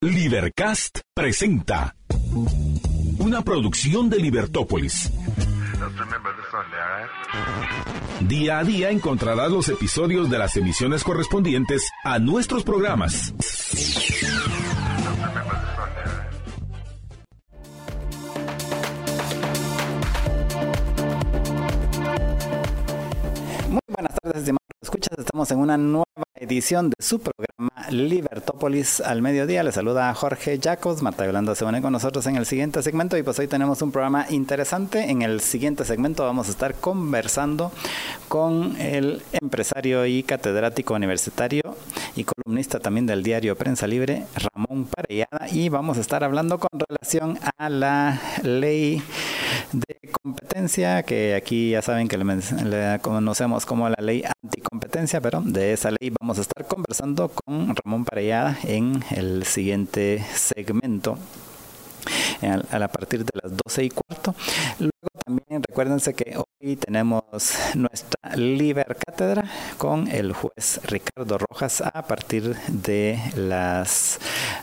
[0.00, 1.96] Libercast presenta
[3.18, 5.10] una producción de Libertópolis.
[8.20, 13.34] Día a día encontrarás los episodios de las emisiones correspondientes a nuestros programas.
[23.68, 25.18] Muy buenas tardes, escuchas.
[25.18, 29.62] Estamos en una nueva edición de su programa Libertópolis al mediodía.
[29.62, 31.02] Les saluda Jorge Jacos.
[31.02, 33.92] Marta Yolanda se une con nosotros en el siguiente segmento y pues hoy tenemos un
[33.92, 35.10] programa interesante.
[35.10, 37.72] En el siguiente segmento vamos a estar conversando
[38.28, 41.76] con el empresario y catedrático universitario
[42.14, 46.80] y columnista también del diario Prensa Libre, Ramón Parellada, y vamos a estar hablando con
[46.88, 49.02] relación a la ley
[49.72, 55.72] de competencia, que aquí ya saben que le, conocemos como la ley anticompetencia, pero de
[55.72, 61.18] esa ley vamos a estar conversando con Ramón Parellada en el siguiente segmento
[62.70, 64.34] a partir de las 12 y cuarto.
[65.28, 67.22] También recuérdense que hoy tenemos
[67.74, 69.44] nuestra Liber Cátedra
[69.76, 74.20] con el juez Ricardo Rojas a partir de las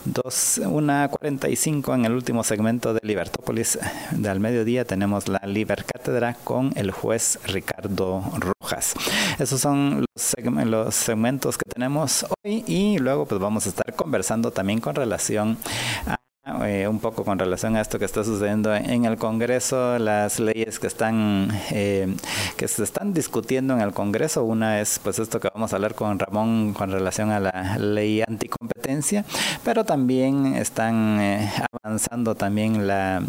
[0.07, 3.77] 1.45 en el último segmento de Libertópolis
[4.09, 8.95] del mediodía tenemos la Liber Cátedra con el juez Ricardo Rojas.
[9.37, 14.49] Esos son los, los segmentos que tenemos hoy y luego pues vamos a estar conversando
[14.49, 15.59] también con relación
[16.07, 20.39] a eh, un poco con relación a esto que está sucediendo en el Congreso, las
[20.39, 22.15] leyes que están eh,
[22.55, 24.43] que se están discutiendo en el Congreso.
[24.43, 28.21] Una es pues esto que vamos a hablar con Ramón con relación a la ley
[28.21, 29.25] anticompetencia,
[29.63, 31.51] pero también están eh,
[31.83, 33.23] avanzando también la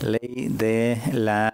[0.00, 1.52] ley de la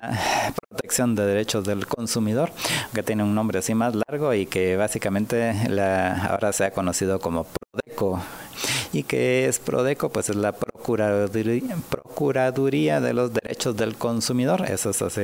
[0.68, 2.50] protección de derechos del consumidor,
[2.94, 7.18] que tiene un nombre así más largo y que básicamente la, ahora se ha conocido
[7.20, 8.20] como PRODECO.
[8.92, 14.90] Y que es Prodeco, pues es la Procuraduría, Procuraduría de los Derechos del Consumidor, eso
[14.90, 15.18] es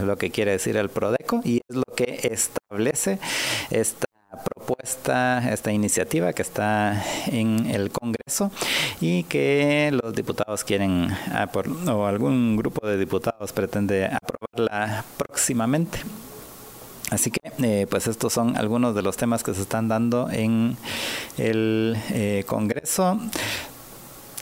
[0.00, 3.18] lo que quiere decir el Prodeco y es lo que establece
[3.70, 4.09] esta
[4.42, 8.50] propuesta, esta iniciativa que está en el Congreso
[9.00, 11.48] y que los diputados quieren, ah,
[11.92, 16.00] o algún grupo de diputados pretende aprobarla próximamente.
[17.10, 20.76] Así que, eh, pues estos son algunos de los temas que se están dando en
[21.38, 23.18] el eh, Congreso.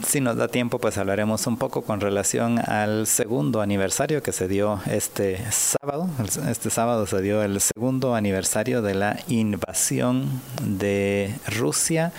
[0.06, 4.46] Si nos da tiempo, pues hablaremos un poco con relación al segundo aniversario que se
[4.46, 6.08] dio este sábado.
[6.48, 12.12] Este sábado se dio el segundo aniversario de la invasión de Rusia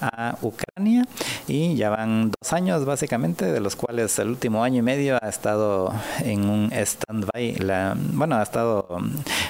[0.00, 1.06] a Ucrania
[1.46, 5.28] y ya van dos años básicamente, de los cuales el último año y medio ha
[5.28, 7.58] estado en un stand-by.
[8.14, 8.88] Bueno, ha estado,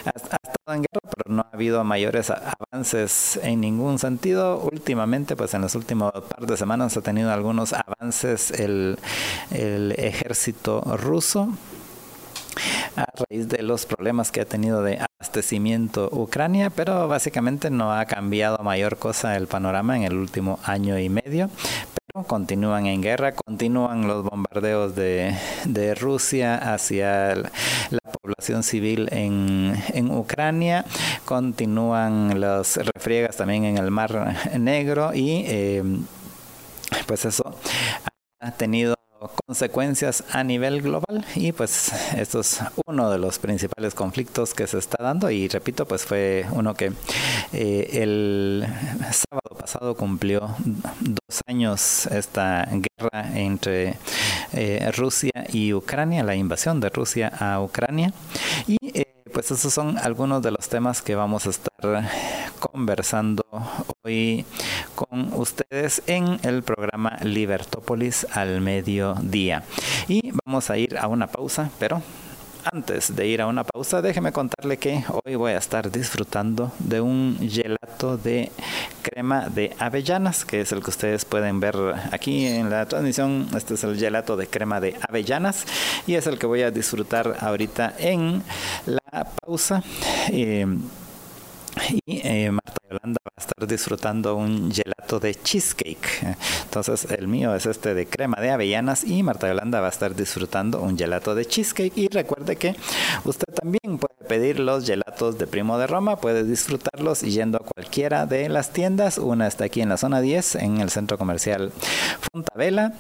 [0.04, 4.58] ha, estado en guerra, no ha habido mayores avances en ningún sentido.
[4.60, 8.98] Últimamente, pues en los últimos par de semanas ha tenido algunos avances el,
[9.50, 11.48] ejército ruso
[12.96, 18.04] a raíz de los problemas que ha tenido de abastecimiento Ucrania, pero básicamente no ha
[18.06, 21.50] cambiado mayor cosa el panorama en el último año y medio.
[22.26, 27.50] Continúan en guerra, continúan los bombardeos de, de Rusia hacia la,
[28.20, 30.84] población civil en, en, Ucrania,
[31.24, 35.82] continúan las refriegas también en el Mar Negro y eh,
[37.06, 37.54] pues eso
[38.40, 38.98] ha tenido
[39.46, 44.78] consecuencias a nivel global y pues esto es uno de los principales conflictos que se
[44.78, 46.92] está dando y repito pues fue uno que
[47.52, 48.66] eh, el
[49.10, 53.96] sábado pasado cumplió dos años esta guerra entre
[54.52, 58.12] eh, Rusia y Ucrania la invasión de Rusia a Ucrania
[58.66, 62.08] y eh, pues esos son algunos de los temas que vamos a estar
[62.58, 63.44] conversando
[64.04, 64.44] hoy
[64.94, 69.62] con ustedes en el programa Libertópolis al mediodía.
[70.08, 72.02] Y vamos a ir a una pausa, pero
[72.72, 77.00] antes de ir a una pausa, déjeme contarle que hoy voy a estar disfrutando de
[77.00, 78.50] un gelato de
[79.02, 81.76] crema de avellanas, que es el que ustedes pueden ver
[82.12, 83.48] aquí en la transmisión.
[83.56, 85.64] Este es el gelato de crema de avellanas
[86.06, 88.42] y es el que voy a disfrutar ahorita en
[88.86, 89.82] la pausa.
[90.30, 90.66] Eh,
[92.06, 92.50] y eh,
[92.90, 96.36] Yolanda va a estar disfrutando un gelato de cheesecake.
[96.64, 100.14] Entonces el mío es este de crema de avellanas y Marta Yolanda va a estar
[100.14, 101.96] disfrutando un gelato de cheesecake.
[101.96, 102.74] Y recuerde que
[103.24, 108.26] usted también puede pedir los gelatos de Primo de Roma, puede disfrutarlos yendo a cualquiera
[108.26, 109.18] de las tiendas.
[109.18, 111.72] Una está aquí en la zona 10, en el centro comercial
[112.54, 112.92] Vela.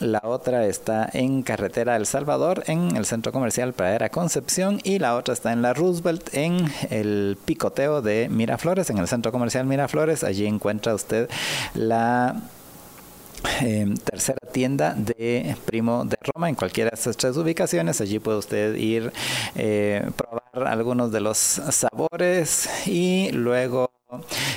[0.00, 4.80] la otra está en Carretera El Salvador, en el centro comercial Pradera Concepción.
[4.82, 9.32] Y la otra está en la Roosevelt, en el Picoteo de Miraflores, en el centro
[9.32, 10.24] comercial Miraflores.
[10.24, 11.28] Allí encuentra usted
[11.74, 12.42] la
[13.60, 18.00] em, tercera tienda de Primo de Roma en cualquiera de estas tres ubicaciones.
[18.00, 19.12] Allí puede usted ir,
[19.54, 23.90] eh, probar algunos de los sabores y luego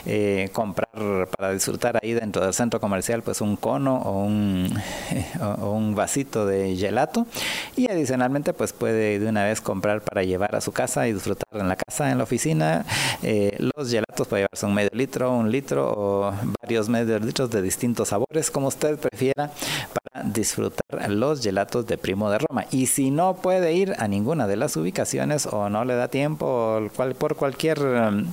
[0.06, 0.90] eh, comprar
[1.36, 4.74] para disfrutar ahí dentro del centro comercial pues un cono o un,
[5.62, 7.26] un vasito de gelato.
[7.76, 11.48] Y adicionalmente pues puede de una vez comprar para llevar a su casa y disfrutar
[11.54, 12.86] en la casa, en la oficina.
[13.22, 17.62] Eh, los gelatos puede llevarse un medio litro, un litro o varios medios litros de
[17.62, 19.52] distintos sabores como usted prefiera
[20.34, 24.58] disfrutar los gelatos de Primo de Roma y si no puede ir a ninguna de
[24.58, 28.26] las ubicaciones o no le da tiempo o cual, por cualquier um,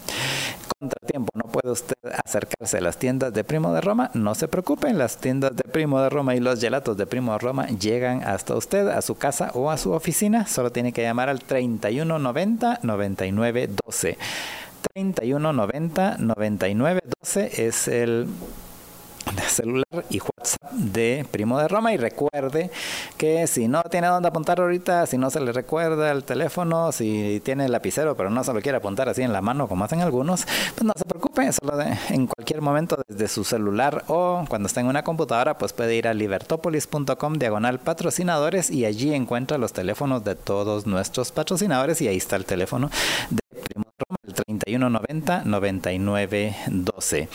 [0.79, 1.95] contratiempo no puede usted
[2.25, 6.01] acercarse a las tiendas de Primo de Roma, no se preocupen, las tiendas de Primo
[6.01, 9.51] de Roma y los gelatos de Primo de Roma llegan hasta usted, a su casa
[9.55, 10.47] o a su oficina.
[10.47, 14.19] Solo tiene que llamar al 3190 9912.
[14.95, 18.27] 3190 9912 es el
[19.49, 21.93] celular y WhatsApp de Primo de Roma.
[21.93, 22.71] Y recuerde
[23.17, 27.41] que si no tiene dónde apuntar ahorita, si no se le recuerda el teléfono, si
[27.45, 30.01] tiene el lapicero pero no se lo quiere apuntar así en la mano como hacen
[30.01, 34.81] algunos, pues no se preocupe, solo en cualquier momento desde su celular o cuando está
[34.81, 40.25] en una computadora pues puede ir a libertopolis.com diagonal patrocinadores y allí encuentra los teléfonos
[40.25, 42.91] de todos nuestros patrocinadores y ahí está el teléfono
[43.31, 43.50] de de
[44.01, 47.29] Roma, el 3190 9912.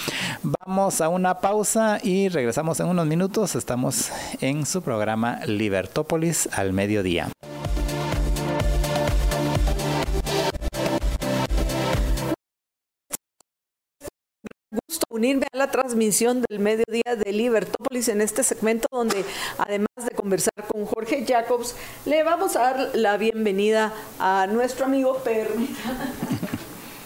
[0.44, 3.56] Vamos a una pausa y regresamos en unos minutos.
[3.56, 7.30] Estamos en su programa Libertópolis al mediodía.
[14.88, 19.24] gusto unirme a la transmisión del mediodía de Libertópolis en este segmento donde
[19.58, 21.76] además de conversar con Jorge Jacobs,
[22.06, 26.14] le vamos a dar la bienvenida a nuestro amigo Permita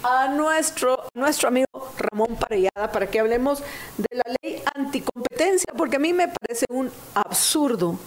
[0.03, 1.67] a nuestro, nuestro amigo
[1.97, 3.61] Ramón Parellada para que hablemos
[3.97, 7.97] de la ley anticompetencia, porque a mí me parece un absurdo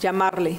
[0.00, 0.58] llamarle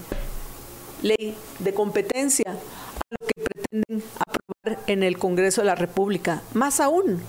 [1.02, 6.42] ley de competencia a lo que pretenden aprobar en el Congreso de la República.
[6.54, 7.22] Más aún,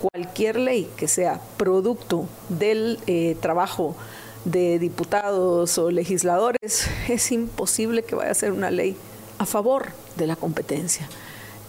[0.00, 3.96] cualquier ley que sea producto del eh, trabajo
[4.44, 8.96] de diputados o legisladores, es imposible que vaya a ser una ley
[9.38, 11.08] a favor de la competencia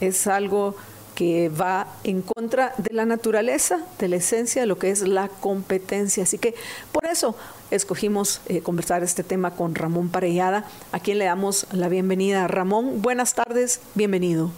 [0.02, 0.76] es algo
[1.18, 5.30] que va en contra de la naturaleza, de la esencia de lo que es la
[5.30, 6.22] competencia.
[6.22, 6.54] Así que
[6.92, 7.36] por eso
[7.72, 12.48] escogimos eh, conversar este tema con Ramón Parellada, a quien le damos la bienvenida.
[12.48, 14.52] Ramón, buenas tardes, bienvenido.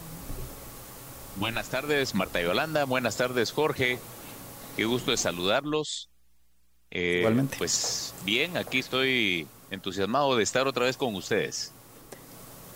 [1.36, 2.84] Buenas tardes, Marta Yolanda.
[2.84, 3.98] Buenas tardes, Jorge.
[4.76, 6.10] Qué gusto de saludarlos.
[6.90, 7.56] Eh, Igualmente.
[7.56, 11.72] Pues bien, aquí estoy entusiasmado de estar otra vez con ustedes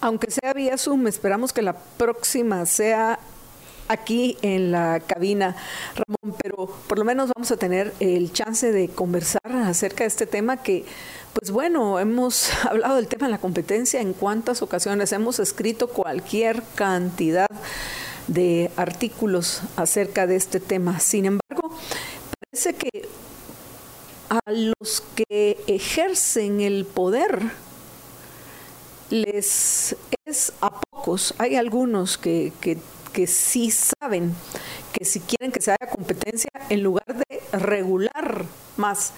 [0.04, 3.18] aunque sea vía Zoom, esperamos que la próxima sea
[3.88, 5.56] aquí en la cabina,
[5.94, 10.26] Ramón, pero por lo menos vamos a tener el chance de conversar acerca de este
[10.26, 10.84] tema que,
[11.32, 16.62] pues bueno, hemos hablado del tema de la competencia en cuántas ocasiones, hemos escrito cualquier
[16.74, 17.48] cantidad
[18.26, 21.00] de artículos acerca de este tema.
[21.00, 21.74] Sin embargo,
[22.40, 23.08] parece que
[24.28, 27.52] a los que ejercen el poder,
[29.10, 29.96] les
[30.26, 32.78] es a pocos, hay algunos que, que,
[33.12, 34.34] que sí saben
[34.92, 38.44] que si quieren que se haya competencia, en lugar de regular
[38.76, 39.12] más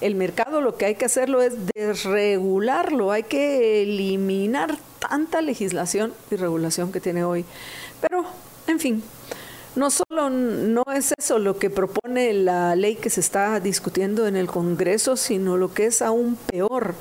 [0.00, 6.36] el mercado, lo que hay que hacerlo es desregularlo, hay que eliminar tanta legislación y
[6.36, 7.44] regulación que tiene hoy.
[8.00, 8.24] Pero,
[8.66, 9.02] en fin,
[9.76, 14.36] no solo no es eso lo que propone la ley que se está discutiendo en
[14.36, 16.94] el Congreso, sino lo que es aún peor,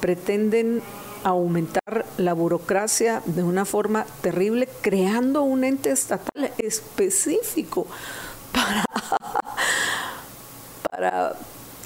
[0.00, 0.82] pretenden
[1.24, 7.86] aumentar la burocracia de una forma terrible, creando un ente estatal específico
[8.52, 8.84] para,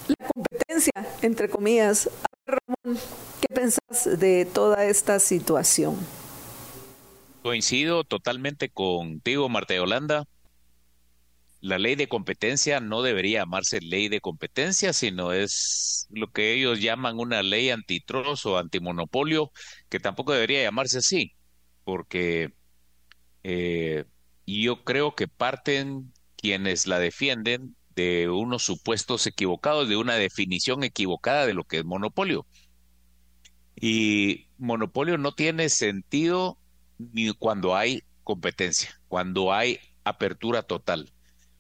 [0.09, 2.11] la competencia, entre comillas.
[2.47, 2.99] Ramón,
[3.41, 5.97] ¿qué pensás de toda esta situación?
[7.43, 10.27] Coincido totalmente contigo, Marta Yolanda
[11.67, 16.81] la ley de competencia no debería llamarse ley de competencia, sino es lo que ellos
[16.81, 19.51] llaman una ley antitrust o antimonopolio,
[19.89, 21.33] que tampoco debería llamarse así,
[21.83, 22.55] porque
[23.43, 24.05] eh,
[24.47, 31.47] yo creo que parten quienes la defienden de unos supuestos equivocados, de una definición equivocada
[31.47, 32.47] de lo que es monopolio.
[33.75, 36.59] Y monopolio no tiene sentido
[36.99, 41.13] ni cuando hay competencia, cuando hay apertura total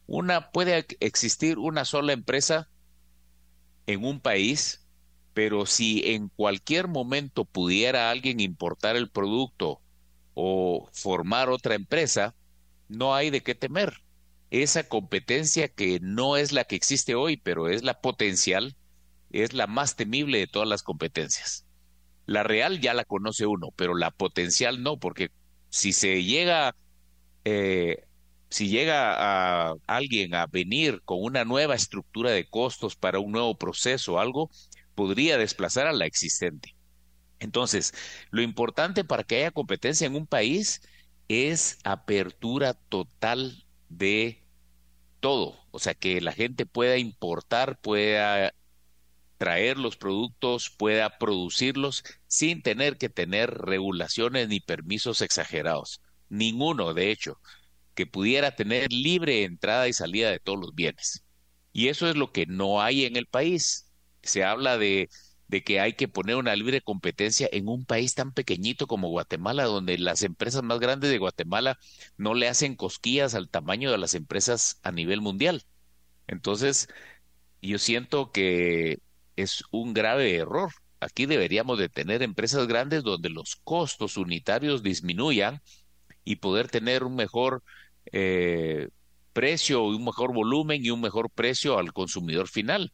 [0.06, 2.68] una puede existir una sola empresa
[3.86, 4.86] en un país,
[5.34, 9.80] pero si en cualquier momento pudiera alguien importar el producto
[10.34, 12.34] o formar otra empresa,
[12.88, 14.02] no hay de qué temer.
[14.50, 18.76] Esa competencia que no es la que existe hoy, pero es la potencial,
[19.30, 21.66] es la más temible de todas las competencias.
[22.26, 25.30] La real ya la conoce uno, pero la potencial no, porque
[25.68, 26.76] si se llega,
[27.44, 28.05] eh,
[28.56, 33.58] si llega a alguien a venir con una nueva estructura de costos para un nuevo
[33.58, 34.50] proceso o algo,
[34.94, 36.74] podría desplazar a la existente.
[37.38, 37.92] Entonces,
[38.30, 40.80] lo importante para que haya competencia en un país
[41.28, 44.42] es apertura total de
[45.20, 48.54] todo, o sea, que la gente pueda importar, pueda
[49.36, 56.00] traer los productos, pueda producirlos sin tener que tener regulaciones ni permisos exagerados.
[56.30, 57.38] Ninguno, de hecho,
[57.96, 61.24] que pudiera tener libre entrada y salida de todos los bienes.
[61.72, 63.90] Y eso es lo que no hay en el país.
[64.22, 65.08] Se habla de
[65.48, 69.64] de que hay que poner una libre competencia en un país tan pequeñito como Guatemala,
[69.64, 71.78] donde las empresas más grandes de Guatemala
[72.16, 75.64] no le hacen cosquillas al tamaño de las empresas a nivel mundial.
[76.26, 76.88] Entonces,
[77.62, 78.98] yo siento que
[79.36, 80.72] es un grave error.
[81.00, 85.62] Aquí deberíamos de tener empresas grandes donde los costos unitarios disminuyan
[86.24, 87.62] y poder tener un mejor
[88.12, 88.88] eh,
[89.32, 92.92] precio, un mejor volumen y un mejor precio al consumidor final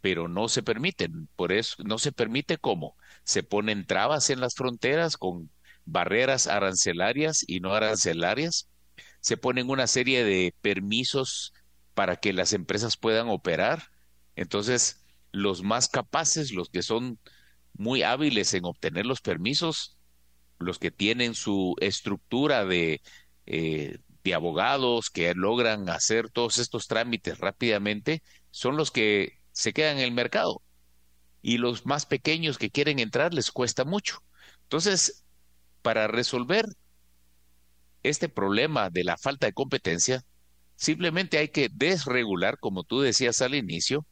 [0.00, 1.28] pero no se permiten.
[1.36, 2.96] Por eso no se permite cómo.
[3.24, 5.50] Se ponen trabas en las fronteras con
[5.84, 8.68] barreras arancelarias y no arancelarias.
[9.20, 11.52] Se ponen una serie de permisos
[11.94, 13.84] para que las empresas puedan operar.
[14.36, 17.18] Entonces, los más capaces, los que son
[17.74, 19.98] muy hábiles en obtener los permisos,
[20.58, 23.02] los que tienen su estructura de,
[23.46, 29.98] eh, de abogados que logran hacer todos estos trámites rápidamente, son los que se quedan
[29.98, 30.62] en el mercado.
[31.42, 34.22] Y los más pequeños que quieren entrar les cuesta mucho.
[34.64, 35.24] Entonces,
[35.82, 36.66] para resolver
[38.02, 40.24] este problema de la falta de competencia,
[40.76, 44.06] simplemente hay que desregular, como tú decías al inicio,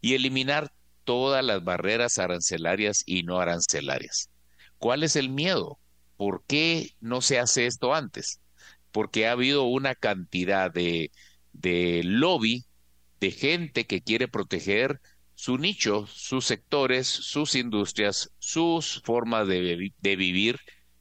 [0.00, 0.72] y eliminar
[1.04, 4.30] todas las barreras arancelarias y no arancelarias.
[4.78, 5.78] ¿Cuál es el miedo?
[6.16, 8.40] ¿Por qué no se hace esto antes?
[8.92, 11.10] Porque ha habido una cantidad de,
[11.52, 12.64] de lobby
[13.20, 15.00] de gente que quiere proteger
[15.34, 20.60] su nicho, sus sectores, sus industrias, sus formas de, vivir.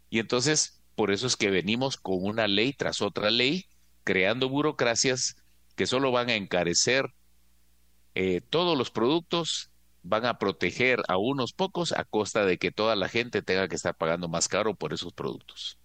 [0.09, 3.65] Y entonces, por eso es que venimos con una ley tras otra ley,
[4.03, 5.35] creando burocracias
[5.75, 7.05] que solo van a encarecer
[8.15, 9.71] eh, todos los productos,
[10.03, 13.75] van a proteger a unos pocos a costa de que toda la gente tenga que
[13.75, 15.80] estar pagando más caro por esos productos.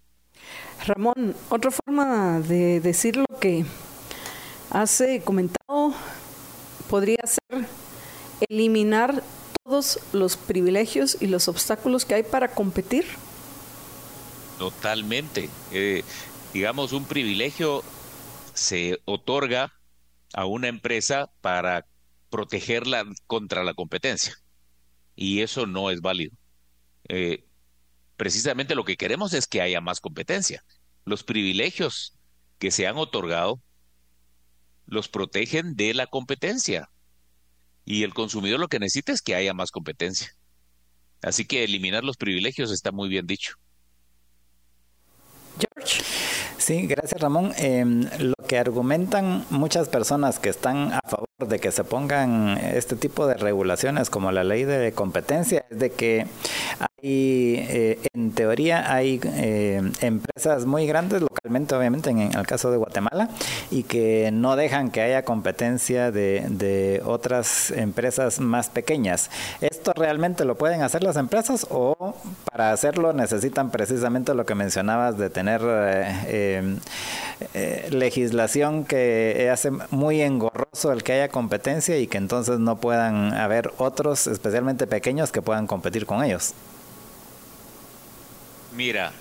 [0.85, 3.65] Ramón, otra forma de decir lo que
[4.69, 5.93] has comentado
[6.89, 7.67] podría ser
[8.49, 9.23] eliminar
[9.63, 13.05] todos los privilegios y los obstáculos que hay para competir?
[14.57, 15.49] Totalmente.
[15.71, 16.03] Eh,
[16.53, 17.83] digamos, un privilegio
[18.53, 19.73] se otorga
[20.33, 21.85] a una empresa para
[22.29, 24.35] protegerla contra la competencia.
[25.15, 26.35] Y eso no es válido.
[27.09, 27.43] Eh,
[28.17, 30.63] precisamente lo que queremos es que haya más competencia.
[31.05, 32.17] Los privilegios
[32.57, 33.61] que se han otorgado
[34.85, 36.89] los protegen de la competencia.
[37.85, 40.35] Y el consumidor lo que necesita es que haya más competencia.
[41.21, 43.55] Así que eliminar los privilegios está muy bien dicho.
[45.59, 46.03] George.
[46.57, 47.53] Sí, gracias Ramón.
[47.57, 52.95] Em, lo que argumentan muchas personas que están a favor de que se pongan este
[52.95, 56.27] tipo de regulaciones como la ley de competencia es de que
[57.03, 62.77] hay, eh, en teoría, hay eh, empresas muy grandes localmente, obviamente, en, el caso de
[62.77, 63.29] Guatemala,
[63.69, 69.29] y que no dejan que haya competencia de, de otras empresas más pequeñas.
[69.61, 72.15] ¿Esto realmente lo pueden hacer las empresas o
[72.51, 76.79] para hacerlo necesitan precisamente lo que mencionabas de tener eh,
[77.91, 83.71] legislación que hace muy engorroso el que haya competencia y que entonces no puedan haber
[83.77, 86.55] otros, especialmente pequeños, que puedan competir con ellos.
[88.77, 89.11] Mira,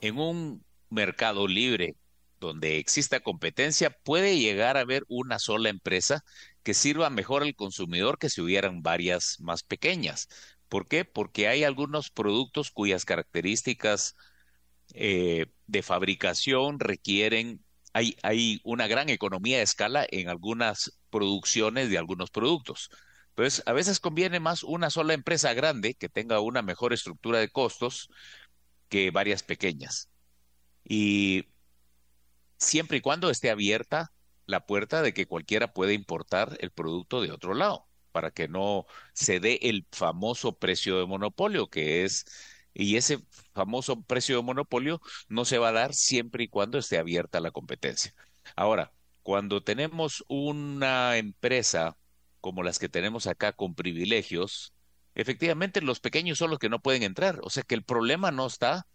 [0.00, 1.96] en un mercado libre
[2.38, 6.22] donde exista competencia, puede llegar a haber una sola empresa
[6.62, 10.28] que sirva mejor al consumidor que si hubieran varias más pequeñas.
[10.68, 11.04] ¿Por qué?
[11.04, 14.14] Porque hay algunos productos cuyas características
[14.94, 21.98] eh, de fabricación requieren hay, hay una gran economía de escala en algunas producciones de
[21.98, 22.90] algunos productos.
[23.30, 27.48] Entonces, a veces conviene más una sola empresa grande que tenga una mejor estructura de
[27.48, 28.08] costos
[28.90, 30.10] que varias pequeñas.
[30.84, 31.48] Y
[32.58, 34.12] siempre y cuando esté abierta
[34.46, 38.86] la puerta de que cualquiera pueda importar el producto de otro lado, para que no
[39.14, 42.26] se dé el famoso precio de monopolio, que es
[42.74, 43.20] y ese
[43.54, 47.50] famoso precio de monopolio no se va a dar siempre y cuando esté abierta la
[47.50, 48.14] competencia.
[48.56, 48.92] Ahora,
[49.22, 51.96] cuando tenemos una empresa
[52.40, 54.74] como las que tenemos acá con privilegios,
[55.14, 57.40] efectivamente los pequeños son los que no pueden entrar.
[57.42, 58.86] O sea que el problema no está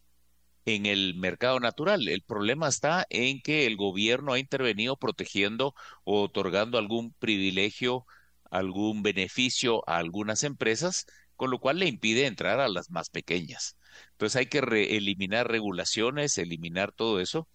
[0.65, 6.23] en el mercado natural, el problema está en que el gobierno ha intervenido protegiendo o
[6.23, 8.05] otorgando algún privilegio,
[8.49, 11.05] algún beneficio a algunas empresas,
[11.35, 13.77] con lo cual le impide entrar a las más pequeñas.
[14.13, 14.59] Entonces hay que
[14.97, 17.47] eliminar regulaciones, eliminar todo eso.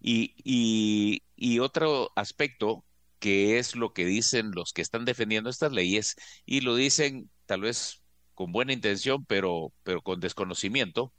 [0.00, 2.84] Y, y, y otro aspecto
[3.18, 7.62] que es lo que dicen los que están defendiendo estas leyes y lo dicen tal
[7.62, 8.02] vez
[8.34, 11.12] con buena intención, pero, pero con desconocimiento,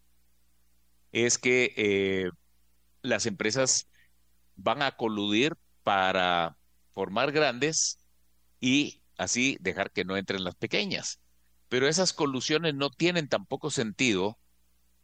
[1.11, 2.29] es que eh,
[3.01, 3.87] las empresas
[4.55, 6.57] van a coludir para
[6.93, 7.99] formar grandes
[8.59, 11.19] y así dejar que no entren las pequeñas.
[11.69, 14.37] Pero esas colusiones no tienen tampoco sentido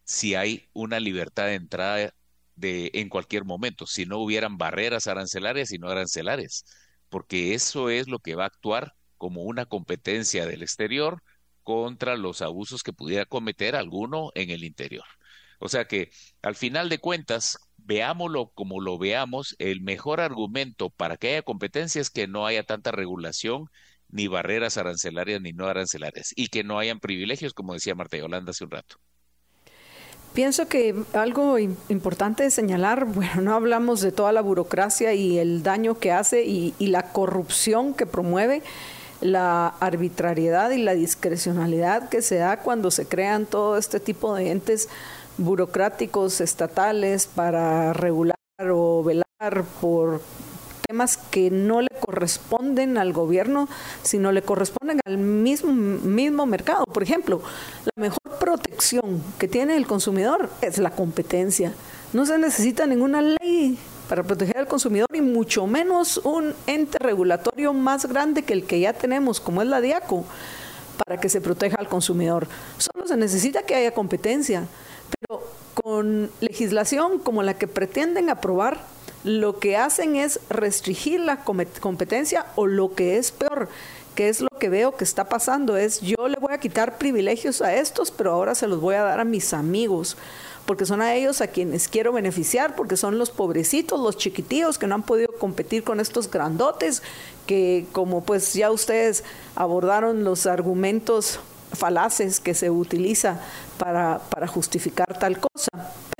[0.04, 2.14] si hay una libertad de entrada
[2.56, 6.64] de, en cualquier momento, si no hubieran barreras arancelarias y no arancelarias,
[7.08, 11.22] porque eso es lo que va a actuar como una competencia del exterior
[11.62, 15.06] contra los abusos que pudiera cometer alguno en el interior.
[15.60, 16.10] O sea que
[16.42, 22.02] al final de cuentas, veámoslo como lo veamos, el mejor argumento para que haya competencia
[22.02, 23.70] es que no haya tanta regulación,
[24.10, 28.50] ni barreras arancelarias, ni no arancelarias, y que no hayan privilegios, como decía Marta Yolanda
[28.50, 28.96] hace un rato.
[30.34, 35.62] Pienso que algo importante de señalar, bueno, no hablamos de toda la burocracia y el
[35.62, 38.62] daño que hace y, la corrupción que promueve,
[39.24, 44.50] la arbitrariedad y la discrecionalidad que se da cuando se crean todo este tipo de
[44.50, 44.90] entes
[45.38, 48.36] burocráticos estatales para regular
[48.70, 50.20] o velar por
[50.86, 53.66] temas que no le corresponden al gobierno,
[54.02, 56.84] sino le corresponden al mismo, mismo mercado.
[56.84, 57.40] Por ejemplo,
[57.86, 61.72] la mejor protección que tiene el consumidor es la competencia.
[62.12, 63.78] No se necesita ninguna ley
[64.08, 68.80] para proteger al consumidor y mucho menos un ente regulatorio más grande que el que
[68.80, 70.24] ya tenemos, como es la DIACO,
[71.04, 72.46] para que se proteja al consumidor.
[72.78, 74.66] Solo se necesita que haya competencia,
[75.20, 75.42] pero
[75.74, 78.80] con legislación como la que pretenden aprobar,
[79.24, 83.68] lo que hacen es restringir la competencia o lo que es peor,
[84.14, 87.62] que es lo que veo que está pasando, es yo le voy a quitar privilegios
[87.62, 90.16] a estos, pero ahora se los voy a dar a mis amigos,
[90.66, 94.86] porque son a ellos a quienes quiero beneficiar, porque son los pobrecitos, los chiquitillos que
[94.86, 97.02] no han podido competir con estos grandotes,
[97.46, 99.24] que como pues ya ustedes
[99.54, 101.40] abordaron los argumentos
[101.72, 103.40] falaces que se utiliza
[103.78, 105.68] para, para justificar tal cosa.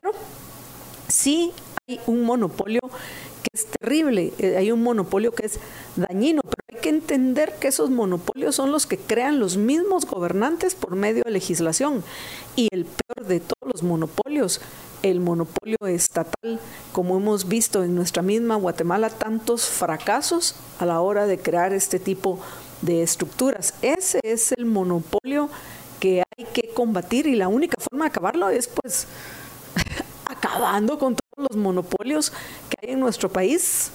[0.01, 0.15] Pero
[1.09, 1.53] sí
[1.87, 5.61] hay un monopolio que es terrible, eh, hay un monopolio que es
[5.97, 10.75] dañino, pero hay que entender que esos monopolios son los que crean los mismos gobernantes
[10.75, 12.03] por medio de legislación.
[12.57, 14.63] Y el peor de todos los monopolios,
[15.03, 16.59] el monopolio estatal,
[16.93, 21.99] como hemos visto en nuestra misma Guatemala, tantos fracasos a la hora de crear este
[21.99, 22.41] tipo
[22.81, 23.75] de estructuras.
[23.83, 25.51] Ese es el monopolio
[26.01, 29.07] que hay que combatir y la única forma de acabarlo es pues
[30.27, 32.33] acabando con los monopolios
[32.71, 33.91] que hay en nuestro país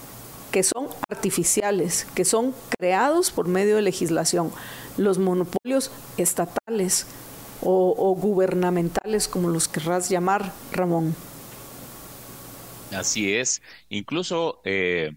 [0.51, 4.51] que son artificiales, que son creados por medio de legislación.
[4.97, 7.07] Los monopolios estatales
[7.61, 11.15] o, gubernamentales, como los querrás llamar, Ramón.
[12.91, 13.61] Así es.
[13.89, 15.11] Incluso eh,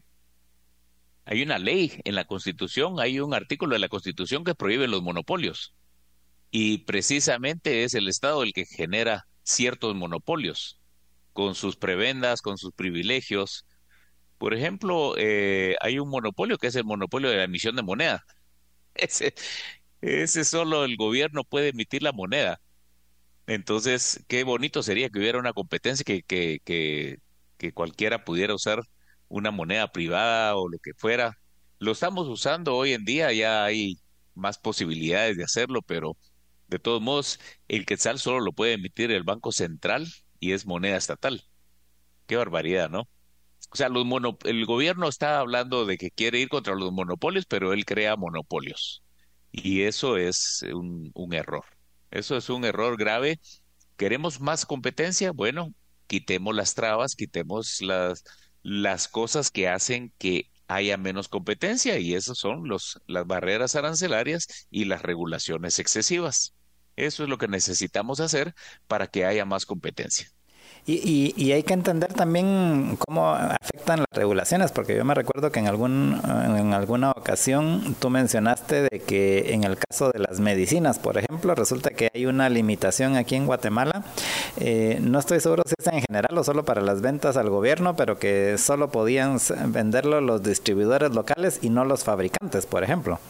[1.24, 5.02] hay una ley en la Constitución, hay un artículo de la Constitución que prohíbe los
[5.02, 5.74] monopolios.
[6.50, 10.81] Y precisamente es el Estado el que genera ciertos monopolios
[11.32, 13.66] con sus prebendas, con sus privilegios.
[14.38, 18.24] Por ejemplo, eh, hay un monopolio que es el monopolio de la emisión de moneda.
[18.94, 19.34] Ese,
[20.02, 22.60] ese solo el gobierno puede emitir la moneda.
[23.46, 27.18] Entonces, qué bonito sería que hubiera una competencia que, que, que,
[27.58, 28.80] que cualquiera pudiera usar
[29.28, 31.38] una moneda privada o lo que fuera.
[31.78, 33.96] Lo estamos usando hoy en día, ya hay
[34.34, 36.16] más posibilidades de hacerlo, pero
[36.68, 40.06] de todos modos, el quetzal solo lo puede emitir el Banco Central
[40.42, 41.44] y es moneda estatal.
[42.26, 43.02] Qué barbaridad, ¿no?
[43.70, 44.04] O sea, los
[44.44, 49.04] el gobierno está hablando de que quiere ir contra los monopolios, pero él crea monopolios.
[49.52, 51.64] Y eso es un, error.
[52.10, 53.40] Eso es un error grave.
[53.96, 55.30] ¿Queremos más competencia?
[55.30, 55.72] Bueno,
[56.08, 58.24] quitemos las trabas, quitemos las,
[58.62, 64.48] las cosas que hacen que haya menos competencia y esas son los, las barreras arancelarias
[64.70, 66.54] y las regulaciones excesivas.
[66.96, 68.54] Eso es lo que necesitamos hacer
[68.86, 70.28] para que haya más competencia.
[70.84, 75.60] Y, y, hay que entender también cómo afectan las regulaciones, porque yo me recuerdo que
[75.60, 80.98] en, algún, en alguna ocasión tú mencionaste de que en el caso de las medicinas,
[80.98, 84.02] por ejemplo, resulta que hay una limitación aquí en Guatemala.
[84.58, 87.94] Eh, no estoy seguro si es en general o solo para las ventas al gobierno,
[87.94, 93.20] pero que solo podían venderlo los distribuidores locales y no los fabricantes, por ejemplo.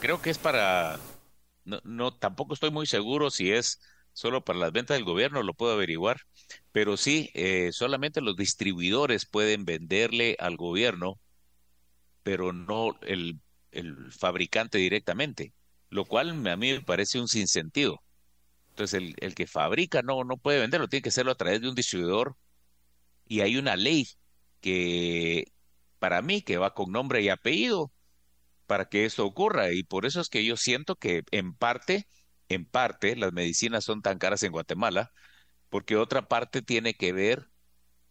[0.00, 0.98] creo que es para,
[1.64, 3.80] no, no, tampoco estoy muy seguro si es
[4.12, 6.20] solo para las ventas del gobierno, lo puedo averiguar,
[6.72, 11.20] pero sí, eh, solamente los distribuidores pueden venderle al gobierno,
[12.22, 15.54] pero no el, el fabricante directamente,
[15.90, 18.02] lo cual a mí me parece un sinsentido.
[18.70, 21.68] Entonces, el, el que fabrica no, no puede venderlo, tiene que hacerlo a través de
[21.70, 22.36] un distribuidor
[23.26, 24.08] y hay una ley
[24.60, 25.52] que
[25.98, 27.92] para mí que va con nombre y apellido
[28.66, 32.06] para que esto ocurra y por eso es que yo siento que en parte
[32.48, 35.12] en parte las medicinas son tan caras en Guatemala
[35.70, 37.48] porque otra parte tiene que ver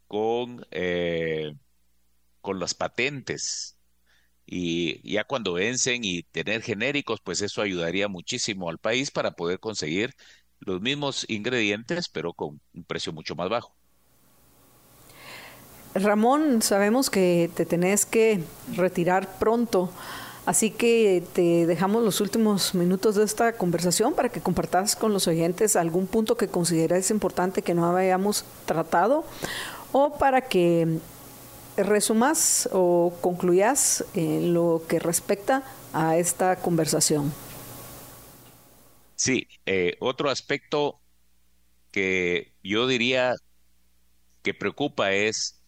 [0.07, 1.53] con eh,
[2.41, 3.77] con las patentes.
[4.45, 9.59] Y ya cuando vencen y tener genéricos pues eso ayudaría muchísimo al país para poder
[9.59, 10.13] conseguir
[10.59, 13.73] los mismos ingredientes pero con un precio mucho más bajo.
[15.95, 18.41] Ramón, sabemos que te tenés que
[18.75, 19.91] retirar pronto,
[20.45, 25.27] así que te dejamos los últimos minutos de esta conversación para que compartas con los
[25.27, 29.23] oyentes algún punto que consideres importante que no hayamos tratado
[29.91, 30.99] o para que
[31.77, 37.33] resumas o concluyas en lo que respecta a esta conversación.
[39.15, 40.99] Sí, eh, otro aspecto
[41.91, 43.35] que yo diría
[44.41, 45.63] que preocupa es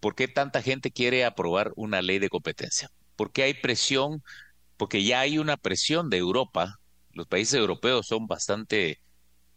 [0.00, 2.90] ¿por qué tanta gente quiere aprobar una ley de competencia?
[3.16, 4.22] ¿Por qué hay presión?
[4.76, 6.80] Porque ya hay una presión de Europa.
[7.12, 9.00] Los países europeos son bastante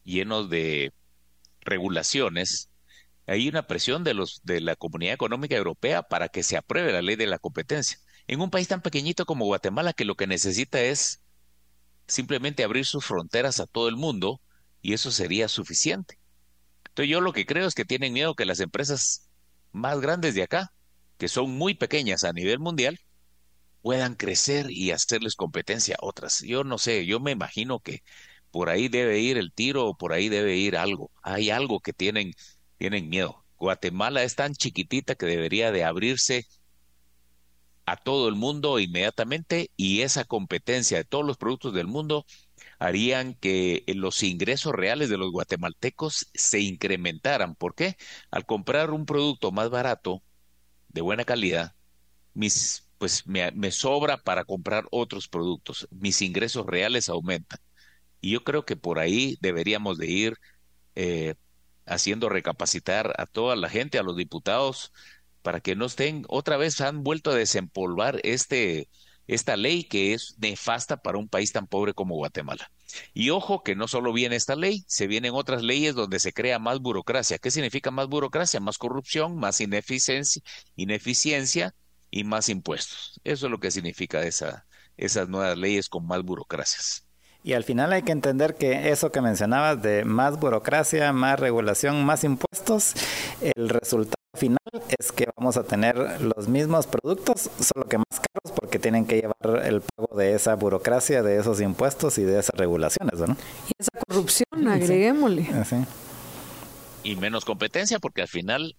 [0.04, 0.94] llenos de
[1.62, 2.70] regulaciones.
[3.28, 7.02] Hay una presión de los de la Comunidad Económica Europea para que se apruebe la
[7.02, 7.98] ley de la competencia.
[8.28, 11.22] En un país tan pequeñito como Guatemala que lo que necesita es
[12.08, 14.41] simplemente abrir sus fronteras a todo el mundo
[14.82, 16.20] y eso sería suficiente.
[16.89, 19.30] Entonces yo lo que creo es que tienen miedo que las empresas
[19.72, 20.72] más grandes de acá,
[21.18, 23.00] que son muy pequeñas a nivel mundial,
[23.86, 26.41] puedan crecer y hacerles competencia a otras.
[26.41, 28.02] Yo no sé, yo me imagino que
[28.50, 31.12] por ahí debe ir el tiro o por ahí debe ir algo.
[31.21, 32.32] Hay algo que tienen,
[32.80, 33.45] tienen miedo.
[33.58, 36.48] Guatemala es tan chiquitita que debería de abrirse
[37.86, 42.26] a todo el mundo inmediatamente y esa competencia de todos los productos del mundo
[42.80, 47.54] harían que los ingresos reales de los guatemaltecos se incrementaran.
[47.54, 47.98] ¿Por qué?
[48.32, 50.24] Al comprar un producto más barato,
[50.89, 51.76] de buena calidad,
[52.34, 55.88] mis, pues me, sobra para comprar otros productos.
[55.91, 57.60] Mis ingresos reales aumentan.
[58.21, 60.38] Y yo creo que por ahí deberíamos de ir
[60.95, 61.36] eh,
[61.86, 64.91] haciendo recapacitar a toda la gente, a los diputados,
[65.41, 68.89] para que no estén, otra vez han vuelto a desempolvar este,
[69.27, 72.71] esta ley que es nefasta para un país tan pobre como Guatemala.
[73.13, 76.60] Y ojo que no solo viene esta ley, se vienen otras leyes donde se crea
[76.60, 77.38] más burocracia.
[77.39, 78.60] ¿Qué significa más burocracia?
[78.60, 80.41] Más corrupción, más ineficiencia,
[80.75, 81.75] ineficiencia
[82.15, 83.19] y más impuestos.
[83.25, 87.06] Eso es lo que significa esa, esas nuevas leyes con más burocracias.
[87.43, 92.06] Y al final hay que entender que eso que mencionabas de más burocracia, más regulación,
[92.06, 92.93] más impuestos,
[93.41, 94.58] el resultado final
[94.97, 99.17] es que vamos a tener los mismos productos, solo que más caros porque tienen que
[99.21, 103.36] llevar el pago de esa burocracia, de esos impuestos y de esas regulaciones, ¿no?
[103.67, 105.47] Y esa corrupción, agreguémosle.
[107.04, 108.78] Y menos competencia porque al final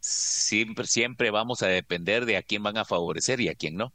[0.00, 3.92] siempre, siempre vamos a depender de a quién van a favorecer y a quién no.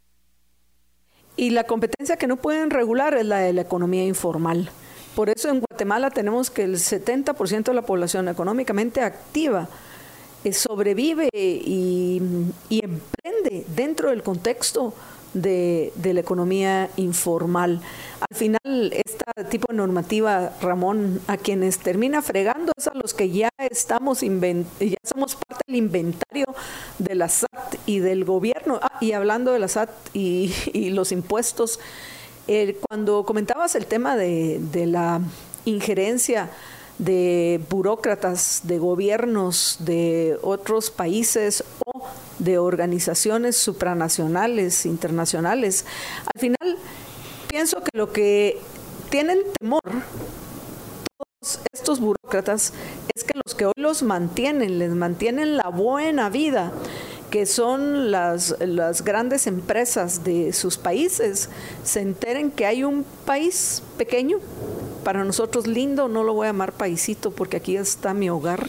[1.36, 4.70] Y la competencia que no pueden regular es la de la economía informal.
[5.14, 9.68] Por eso en Guatemala tenemos que el 70% de la población económicamente activa
[10.44, 12.20] eh, sobrevive y,
[12.70, 14.94] emprende dentro del contexto
[15.36, 17.80] de, la equeconomía informal.
[18.20, 23.30] Al final, este tipo de normativa, Ramón, a quienes termina fregando es a los que
[23.30, 26.46] ya estamos ya somos parte del inventario
[26.98, 28.80] de la SAT y del gobierno.
[28.82, 31.78] Ah, y hablando de la SAT y, los impuestos,
[32.88, 35.20] cuando comentabas el tema de, de la
[35.64, 36.50] injerencia
[36.98, 42.06] de burócratas, de gobiernos de otros países o
[42.38, 45.84] de organizaciones supranacionales, internacionales.
[46.34, 46.78] Al final,
[47.48, 48.58] pienso que lo que
[49.10, 49.82] tienen temor
[51.16, 52.72] todos estos burócratas
[53.14, 56.72] es que los que hoy los mantienen, les mantienen la buena vida,
[57.30, 61.50] que son las, las grandes empresas de sus países,
[61.82, 64.38] se enteren que hay un país pequeño
[65.06, 68.68] para nosotros lindo, no lo voy a llamar paisito porque aquí está mi hogar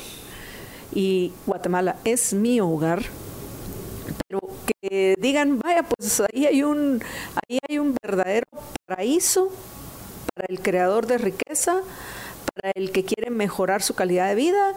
[0.93, 3.01] y Guatemala es mi hogar.
[4.27, 7.01] Pero que digan, vaya, pues ahí hay un,
[7.33, 8.45] ahí hay un verdadero
[8.85, 9.51] paraíso
[10.35, 11.81] para el creador de riqueza,
[12.53, 14.75] para el que quiere mejorar su calidad de vida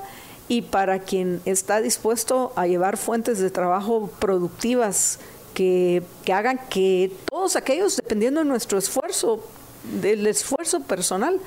[0.49, 5.19] y para quien está dispuesto a llevar fuentes de trabajo productivas
[5.53, 9.45] que, que hagan que todos aquellos, dependiendo de nuestro esfuerzo,
[9.85, 11.41] del esfuerzo personal,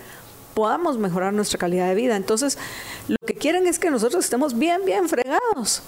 [0.54, 2.16] podamos mejorar nuestra calidad de vida.
[2.16, 2.58] Entonces,
[3.08, 5.82] lo que quieren es que nosotros estemos bien, bien fregados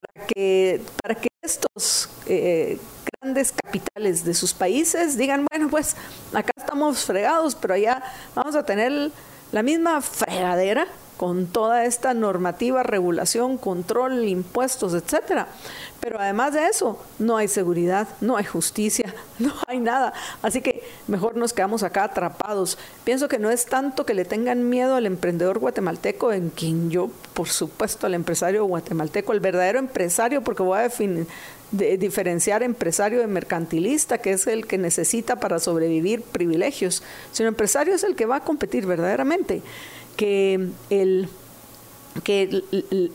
[0.00, 2.78] para que, para que estos eh,
[3.20, 5.96] grandes capitales de sus países digan, bueno, pues
[6.32, 8.02] acá estamos fregados, pero allá
[8.34, 9.10] vamos a tener
[9.52, 10.86] la misma fregadera
[11.22, 15.46] con toda esta normativa, regulación, control, impuestos, etcétera.
[16.00, 20.12] Pero además de eso, no hay seguridad, no hay justicia, no hay nada.
[20.42, 22.76] Así que mejor nos quedamos acá atrapados.
[23.04, 27.08] Pienso que no es tanto que le tengan miedo al emprendedor guatemalteco, en quien yo,
[27.34, 30.90] por supuesto, al empresario guatemalteco, el verdadero empresario, porque voy a
[31.70, 38.02] diferenciar empresario de mercantilista, que es el que necesita para sobrevivir privilegios, sino empresario es
[38.02, 39.62] el que va a competir verdaderamente.
[40.16, 41.28] Que el
[42.24, 42.62] que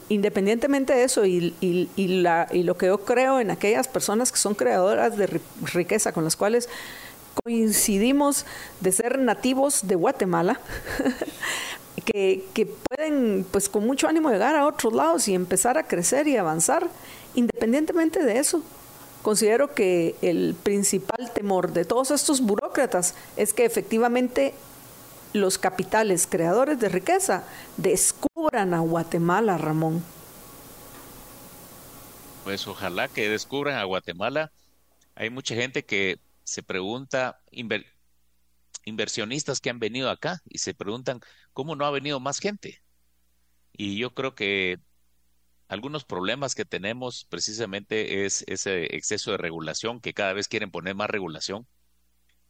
[0.10, 1.54] independientemente de eso y,
[1.96, 6.24] la, y, lo que yo creo en aquellas personas que son creadoras de riqueza con
[6.24, 6.68] las cuales
[7.44, 8.46] coincidimos
[8.82, 10.60] de ser nativos de Guatemala,
[12.06, 16.28] que, que, pueden pues con mucho ánimo llegar a otros lados y empezar a crecer
[16.28, 16.88] y avanzar,
[17.36, 18.64] independientemente de eso.
[19.22, 24.54] Considero que el principal temor de todos estos burócratas es que efectivamente
[25.34, 27.46] los capitales creadores de riqueza
[27.78, 30.04] descubran a Guatemala, Ramón.
[32.44, 34.52] Pues ojalá que descubran a Guatemala.
[35.16, 37.42] Hay mucha gente que se pregunta,
[38.86, 41.20] inversionistas que han venido acá y se preguntan,
[41.54, 42.82] ¿cómo no ha venido más gente?
[43.74, 44.80] Y yo creo que
[45.68, 50.96] algunos problemas que tenemos precisamente es ese exceso de regulación, que cada vez quieren poner
[50.96, 51.68] más regulación.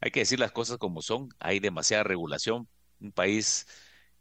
[0.01, 2.67] Hay que decir las cosas como son, hay demasiada regulación,
[2.99, 3.65] un país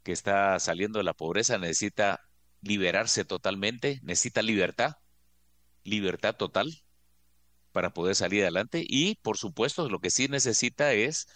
[0.03, 2.21] que está saliendo de la pobreza necesita
[2.61, 4.93] liberarse totalmente, necesita libertad,
[5.83, 6.71] libertad total
[7.71, 11.27] para poder salir adelante y por supuesto lo que sí necesita es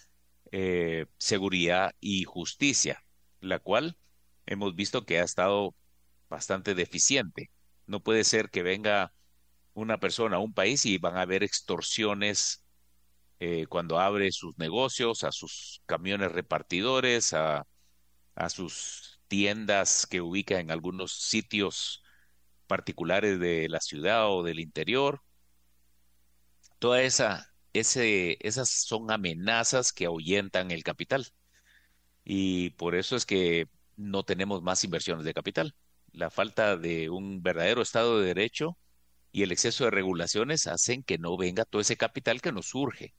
[0.52, 3.04] eh, seguridad y justicia,
[3.40, 3.96] la cual
[4.46, 5.74] hemos visto que ha estado
[6.28, 7.50] bastante deficiente.
[7.86, 9.14] No puede ser que venga
[9.74, 12.61] una persona a un país y van a haber extorsiones
[13.44, 17.66] eh, cuando abre sus negocios, a sus camiones repartidores, a,
[18.48, 22.04] sus tiendas que ubica en algunos sitios
[22.68, 25.22] particulares de la ciudad o del interior.
[26.78, 31.26] Toda esa, ese, esas son amenazas que ahuyentan el capital.
[32.24, 35.74] Y por eso es que no tenemos más inversiones de capital.
[36.12, 38.78] La falta de un verdadero Estado de Derecho
[39.32, 43.14] y el exceso de regulaciones hacen que no venga todo ese capital que nos surge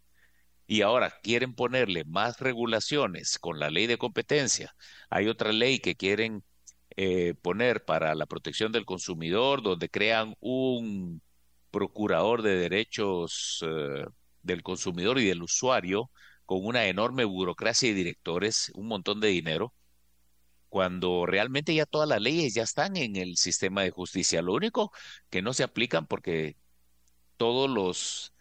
[0.68, 4.76] y ahora quieren ponerle más regulaciones con la ley de competencia.
[5.10, 6.44] Hay otra ley que quieren
[6.96, 11.22] eh, poner para la protección del consumidor, donde crean un
[11.72, 14.06] procurador de derechos eh,
[14.44, 16.12] del consumidor y del usuario
[16.46, 19.74] con una enorme burocracia y directores, un montón de dinero,
[20.70, 24.42] cuando realmente ya todas las leyes ya están en el sistema de justicia.
[24.42, 24.92] Lo único
[25.30, 26.58] que no se aplican porque
[27.38, 28.33] todos los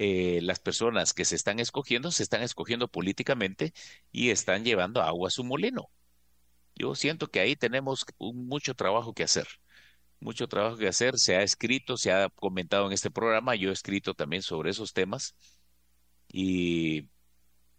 [0.00, 3.72] eh, las personas que se están escogiendo se están escogiendo políticamente
[4.12, 5.90] y están llevando agua a su molino.
[6.76, 9.48] Yo siento que ahí tenemos mucho trabajo que hacer,
[10.20, 11.18] mucho trabajo que hacer.
[11.18, 14.92] Se ha escrito, se ha comentado en este programa, yo he escrito también sobre esos
[14.92, 15.34] temas,
[16.28, 17.08] y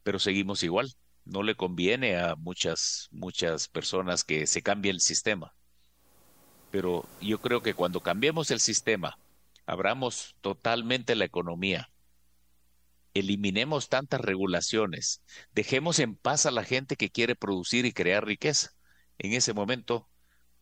[0.04, 0.94] pero seguimos igual.
[1.24, 5.54] No le conviene a muchas, muchas personas que se cambie el sistema.
[6.72, 9.18] Pero yo creo que cuando cambiemos el sistema,
[9.66, 11.90] abramos totalmente la economía,
[13.20, 15.22] eliminemos tantas regulaciones,
[15.54, 18.72] dejemos en paz a la gente que quiere producir y crear riqueza.
[19.18, 20.10] En ese momento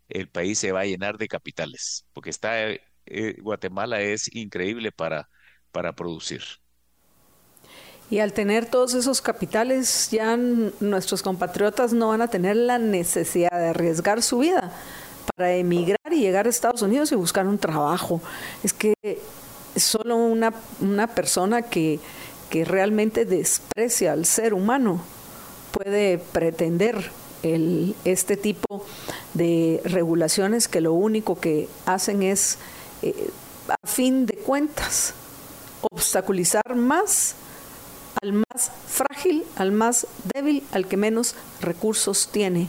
[0.10, 5.30] el país se va a llenar de capitales, porque está eh, Guatemala es increíble para,
[5.72, 6.42] para producir.
[8.10, 13.52] Y al tener todos esos capitales, ya nuestros compatriotas no van a tener la necesidad
[13.52, 14.72] de arriesgar su vida
[15.36, 18.22] para emigrar y llegar a Estados Unidos y buscar un trabajo.
[18.64, 18.94] Es que
[19.76, 22.00] solo una, una persona que,
[22.50, 25.02] que realmente desprecia al ser humano
[25.72, 27.12] puede pretender
[27.44, 28.86] el, este tipo
[29.34, 32.58] de regulaciones que lo único que hacen es,
[33.02, 33.30] eh,
[33.70, 35.14] a fin de cuentas,
[35.82, 37.36] obstaculizar más
[38.22, 42.68] al más frágil, al más débil, al que menos recursos tiene.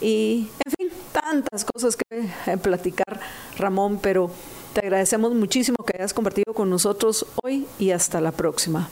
[0.00, 3.20] Y, en fin, tantas cosas que platicar,
[3.56, 4.30] Ramón, pero
[4.72, 8.88] te agradecemos muchísimo que hayas compartido con nosotros hoy y hasta la próxima.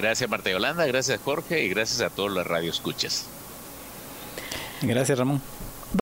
[0.00, 3.26] Gracias Marta Yolanda, gracias Jorge y gracias a todos los radioescuchas.
[4.80, 5.42] Gracias Ramón.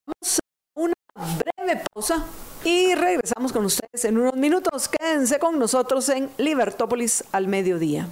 [0.06, 2.24] Vamos a una breve pausa
[2.62, 4.88] y Y regresamos con ustedes en unos minutos.
[4.88, 8.06] Quédense con nosotros en Libertópolis al mediodía.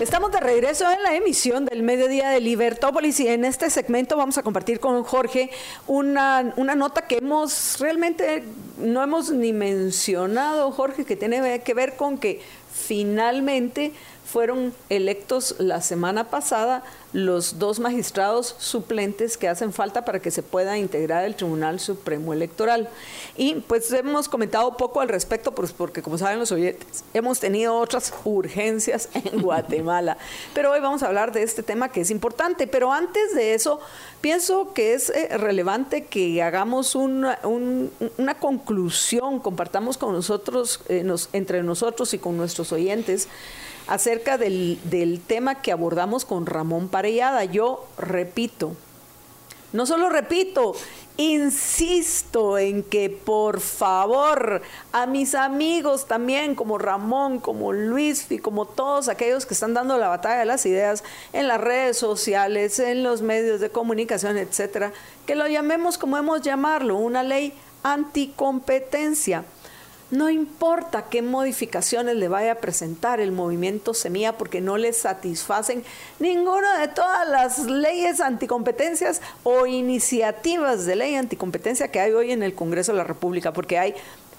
[0.00, 4.38] Estamos de regreso en la emisión del mediodía de Libertópolis y en este segmento vamos
[4.38, 5.50] a compartir con Jorge
[5.86, 8.44] una, una nota que hemos realmente
[8.78, 12.40] no hemos ni mencionado, Jorge, que tiene que ver con que
[12.72, 13.92] finalmente
[14.30, 16.82] fueron electos la semana pasada
[17.14, 22.34] los dos magistrados suplentes que hacen falta para que se pueda integrar el Tribunal Supremo
[22.34, 22.90] Electoral.
[23.38, 27.76] Y pues hemos comentado poco al respecto, pues porque como saben los oyentes, hemos tenido
[27.76, 30.18] otras urgencias en Guatemala.
[30.52, 32.66] Pero hoy vamos a hablar de este tema que es importante.
[32.66, 33.80] Pero antes de eso,
[34.20, 41.30] pienso que es eh, relevante que hagamos una, una conclusión, compartamos con nosotros, eh, nos,
[41.32, 43.28] entre nosotros y con nuestros oyentes
[43.88, 47.44] acerca del, del tema que abordamos con Ramón Parellada.
[47.44, 48.76] Yo repito,
[49.72, 50.74] no solo repito,
[51.18, 58.66] insisto en que por favor a mis amigos también como Ramón, como Luis y como
[58.66, 63.02] todos aquellos que están dando la batalla de las ideas en las redes sociales, en
[63.02, 64.92] los medios de comunicación, etcétera,
[65.26, 69.44] que lo llamemos como hemos llamarlo, una ley anticompetencia.
[70.10, 75.84] No importa qué modificaciones le vaya a presentar el movimiento Semilla porque no le satisfacen
[76.18, 82.42] ninguna de todas las leyes anticompetencias o iniciativas de ley anticompetencia que hay hoy en
[82.42, 83.94] el Congreso de la República, porque hay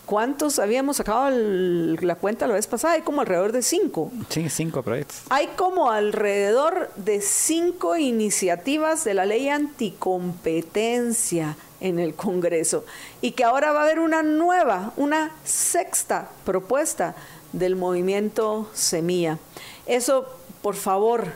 [0.09, 2.95] ¿Cuántos habíamos sacado la cuenta la vez pasada?
[2.95, 4.11] Hay como alrededor de cinco.
[4.29, 5.21] Sí, cinco proyectos.
[5.29, 12.85] Hay como alrededor de cinco iniciativas de la ley anticompetencia en el Congreso
[13.21, 17.15] y que ahora va a haber una nueva, una sexta propuesta
[17.53, 19.37] del movimiento Semilla.
[19.85, 20.27] Eso,
[20.61, 21.33] por favor,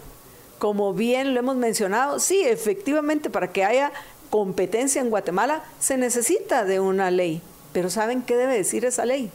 [0.60, 3.92] como bien lo hemos mencionado, sí, efectivamente, para que haya
[4.30, 7.42] competencia en Guatemala se necesita de una ley.
[7.72, 9.32] Pero ¿saben qué debe decir esa ley?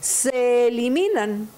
[0.00, 1.48] Se eliminan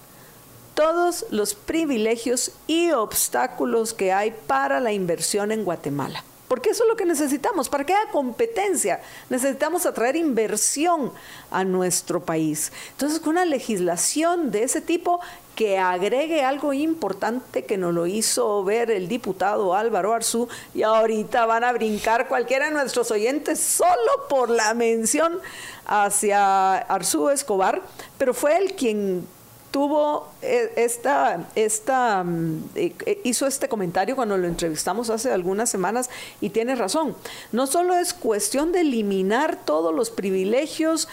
[0.75, 6.23] todos los privilegios y obstáculos que hay para la inversión en Guatemala.
[6.49, 7.69] Porque eso es lo que necesitamos.
[7.69, 11.13] Para que haya competencia, necesitamos atraer inversión
[11.51, 12.73] a nuestro país.
[12.93, 15.21] Entonces, con una legislación de ese tipo
[15.57, 21.47] que agregue algo importante que nos lo hizo ver el diputado Álvaro Arzú, y ahorita
[21.47, 25.41] van a brincar cualquiera de nuestros oyentes solo por la mención
[25.87, 27.81] hacia Arzú Escobar,
[28.19, 29.27] pero fue él quien
[29.71, 35.71] tuvo eh, esta, esta mm, eh, eh, hizo este comentario cuando lo entrevistamos hace algunas
[35.71, 37.15] semanas y tiene razón.
[37.53, 41.09] No solo es cuestión de eliminar todos los privilegios,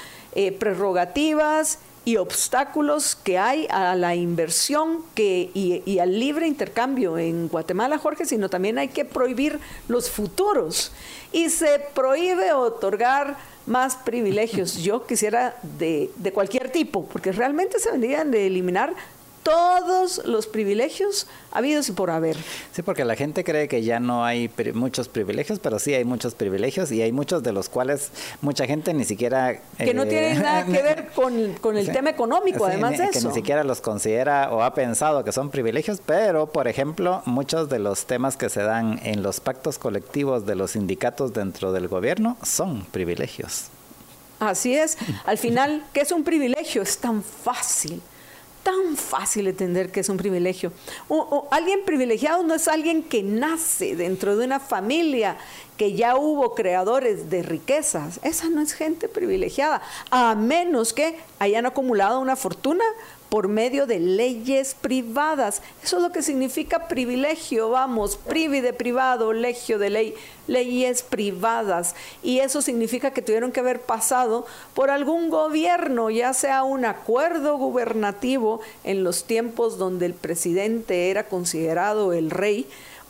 [0.57, 7.47] prerrogativas y obstáculos que hay a la inversión que, y, y, al libre intercambio en
[7.47, 10.91] Guatemala, Jorge, sino también hay que prohibir los futuros.
[11.31, 14.77] Y se prohíbe otorgar más privilegios.
[14.77, 18.93] Yo quisiera de, de cualquier tipo, porque realmente se vendrían de eliminar
[19.43, 22.37] todos los privilegios habidos y por haber.
[22.71, 26.33] Sí, porque la gente cree que ya no hay muchos privilegios, pero sí hay muchos
[26.33, 28.09] privilegios y hay muchos de los cuales
[28.41, 29.59] mucha gente ni siquiera...
[29.77, 33.19] Que no tienen nada que ver con, el tema económico, además de eso.
[33.19, 37.69] Que ni siquiera los considera o ha pensado que son privilegios, pero, por ejemplo, muchos
[37.69, 41.87] de los temas que se dan en los pactos colectivos de los sindicatos dentro del
[41.87, 43.65] gobierno son privilegios.
[44.39, 44.97] Así es.
[45.25, 46.81] Al final, ¿qué es un privilegio?
[46.81, 48.01] Es tan fácil
[48.63, 50.71] tan fácil entender que es un privilegio.
[51.09, 55.37] O, alguien privilegiado no es alguien que nace dentro de una familia
[55.77, 58.19] que ya hubo creadores de riquezas.
[58.23, 62.85] Esa no es gente privilegiada, a menos que hayan acumulado una fortuna
[63.33, 65.63] por medio de leyes privadas.
[65.81, 70.13] Eso es lo que significa privilegio, vamos, privi de privado, legio de ley,
[70.45, 71.95] leyes privadas.
[72.21, 77.57] Y eso significa que tuvieron que haber pasado por algún gobierno, ya sea un acuerdo
[77.57, 82.67] gubernativo en los tiempos donde el presidente era considerado el rey,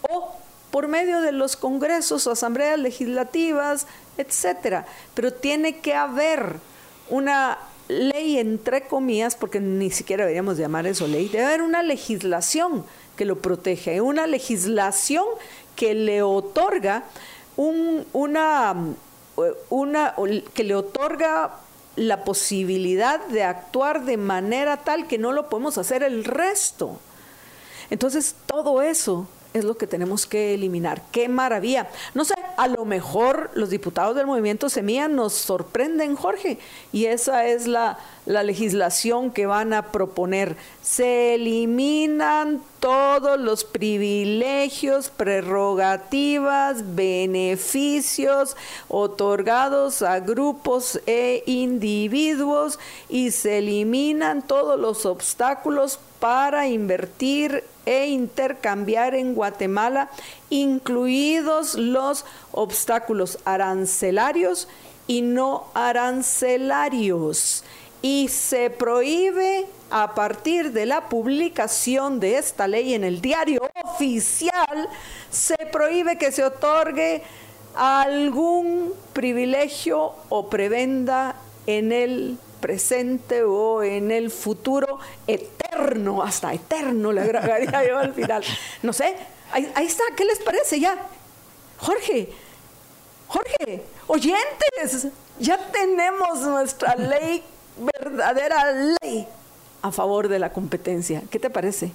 [0.09, 0.31] o
[0.71, 4.85] por medio de los congresos o asambleas legislativas, etcétera.
[5.15, 6.61] Pero tiene que haber
[7.09, 7.57] una
[7.87, 13.25] ley entre comillas, porque ni siquiera deberíamos llamar eso ley, debe haber una legislación que
[13.25, 15.25] lo protege, una legislación
[15.75, 17.03] que le otorga
[17.55, 18.75] un, una,
[19.69, 20.15] una,
[20.53, 21.59] que le otorga
[21.95, 26.99] la posibilidad de actuar de manera tal que no lo podemos hacer el resto.
[27.89, 31.03] Entonces, todo eso es lo que tenemos que eliminar.
[31.11, 31.87] ¡Qué maravilla!
[32.15, 36.59] No sé, a lo mejor los diputados del movimiento Semilla nos sorprenden, Jorge,
[36.91, 40.55] y esa es la, la legislación que van a proponer.
[40.81, 52.79] Se eliminan todos los privilegios, prerrogativas, beneficios otorgados a grupos e individuos
[53.09, 60.09] y se eliminan todos los obstáculos para invertir e intercambiar en Guatemala,
[60.49, 64.67] incluidos los obstáculos arancelarios
[65.07, 67.63] y no arancelarios.
[68.01, 74.89] Y se prohíbe a partir de la publicación de esta ley en el diario oficial,
[75.29, 77.21] se prohíbe que se otorgue
[77.75, 81.35] algún privilegio o prebenda
[81.67, 84.97] en el presente o en el futuro
[85.27, 88.41] eterno, hasta eterno le agregaría yo al final.
[88.81, 89.17] No sé,
[89.51, 90.95] ahí, ahí está, ¿qué les parece ya?
[91.77, 92.29] Jorge,
[93.27, 95.07] Jorge, oyentes,
[95.39, 97.43] ya tenemos nuestra ley,
[97.77, 99.27] verdadera ley
[99.81, 101.21] a favor de la competencia.
[101.29, 101.91] ¿Qué te parece?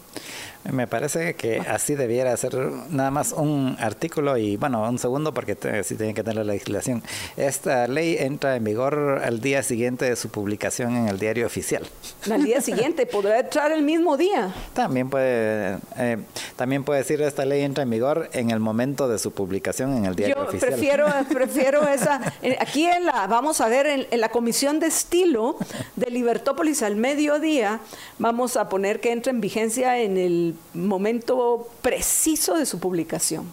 [0.72, 2.54] Me parece que así debiera ser
[2.90, 7.02] nada más un artículo y bueno, un segundo porque sí tiene que tener la legislación.
[7.36, 11.86] Esta ley entra en vigor al día siguiente de su publicación en el diario oficial.
[12.30, 14.54] Al día siguiente, podrá entrar el mismo día.
[14.74, 16.18] También puede, eh,
[16.56, 20.04] también puede decir esta ley entra en vigor en el momento de su publicación en
[20.04, 20.70] el diario Yo oficial.
[20.72, 22.20] prefiero, prefiero esa.
[22.42, 25.56] eh, Aquí en la, vamos a ver en, en la comisión de estilo
[25.96, 27.80] de Libertópolis al mediodía,
[28.18, 33.46] vamos a poner que entra en vigencia en el momento preciso de su publicación.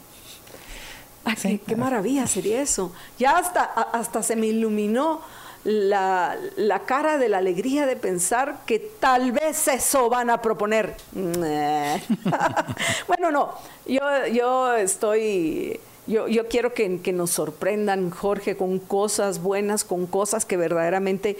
[1.23, 1.47] Ay, Sí.
[1.59, 2.91] qué, qué maravilla sería eso.
[3.17, 5.21] Ya hasta, hasta se me iluminó
[5.63, 10.95] la, la cara de la alegría de pensar que tal vez eso van a proponer.
[13.07, 13.53] Bueno, no,
[13.85, 15.79] yo, yo estoy...
[16.07, 21.35] Yo, yo quiero que, que nos sorprendan, Jorge, con cosas buenas, con cosas que verdaderamente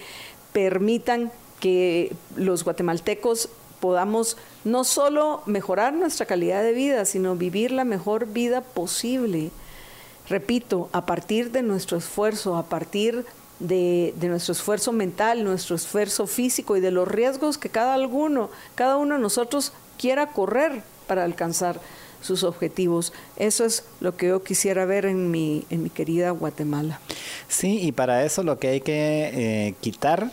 [0.53, 3.49] permitan que los guatemaltecos
[3.80, 9.51] podamos no solo mejorar nuestra calidad de vida, sino vivir la mejor vida posible.
[10.30, 13.26] Repito, a partir de nuestro esfuerzo, a partir
[13.59, 18.49] de, de nuestro esfuerzo mental, nuestro esfuerzo físico y de los riesgos que cada alguno,
[18.76, 21.80] cada uno de nosotros quiera correr para alcanzar
[22.21, 23.13] sus objetivos.
[23.38, 26.99] Eso es lo que yo quisiera ver en mi, en mi querida Guatemala.
[27.47, 30.32] Sí, y para eso lo que hay que eh, quitar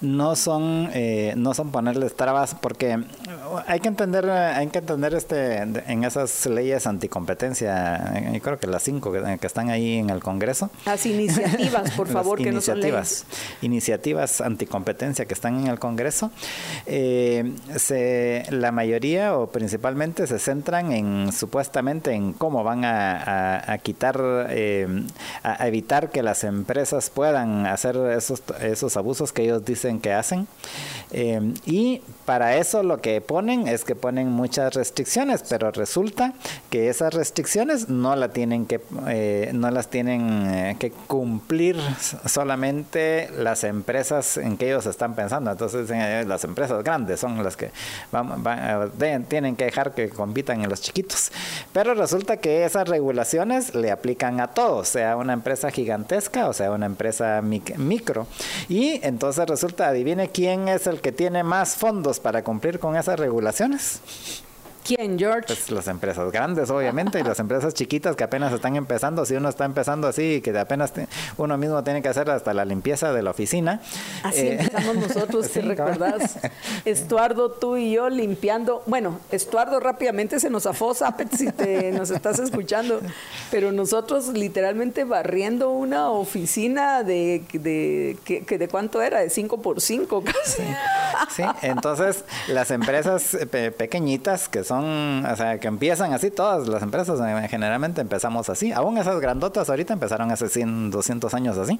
[0.00, 3.02] no son eh, no son ponerles trabas porque
[3.66, 8.66] hay que entender hay que entender este en esas leyes anticompetencia eh, yo creo que
[8.66, 12.60] las cinco que, que están ahí en el Congreso Las iniciativas, por favor, que no
[12.60, 13.62] son iniciativas, leyes.
[13.62, 16.30] iniciativas anticompetencia que están en el Congreso,
[16.86, 23.16] eh, se, la mayoría o principalmente se centran en supuestamente en cómo van a,
[23.56, 24.20] a- a quitar,
[24.50, 24.86] eh,
[25.42, 30.12] a, a evitar que las empresas puedan hacer esos, esos abusos que ellos dicen que
[30.12, 30.46] hacen.
[31.10, 36.34] Eh, y para eso lo que ponen es que ponen muchas restricciones, pero resulta
[36.68, 41.78] que esas restricciones no tienen que eh, no las tienen eh, que cumplir
[42.26, 45.50] solamente las empresas en que ellos están pensando.
[45.50, 47.70] Entonces eh, las empresas grandes son las que
[48.12, 48.44] van-
[49.00, 51.32] eh, tienen que dejar que compitan en los chiquitos.
[51.72, 56.70] Pero resulta que esas regulaciones le aplican a todos, sea una empresa gigantesca o sea
[56.72, 58.26] una empresa mic- micro.
[58.68, 63.18] Y entonces resulta, adivine quién es el que tiene más fondos para cumplir con esas
[63.18, 64.00] regulaciones.
[64.88, 65.44] ¿Quién, George?
[65.48, 69.26] Pues las empresas grandes, obviamente, y las empresas chiquitas que apenas están empezando.
[69.26, 72.64] Si uno está empezando así, que apenas te- uno mismo tiene que hacer hasta la
[72.64, 73.82] limpieza de la oficina.
[74.22, 75.94] Así eh, empezamos nosotros, sí, ¿te cabal.
[75.98, 76.38] recuerdas?
[76.86, 78.82] Estuardo, tú y yo limpiando.
[78.86, 83.00] Bueno, Estuardo rápidamente se nos afó, Zapet, si te, nos estás escuchando.
[83.50, 89.60] Pero nosotros literalmente barriendo una oficina de, de, que, que de cuánto era, de 5
[89.60, 90.62] por 5 casi.
[91.34, 96.68] Sí, entonces las empresas eh, pe- pequeñitas que son, o sea, que empiezan así, todas
[96.68, 101.58] las empresas eh, generalmente empezamos así, aún esas grandotas ahorita empezaron hace 100, 200 años
[101.58, 101.78] así,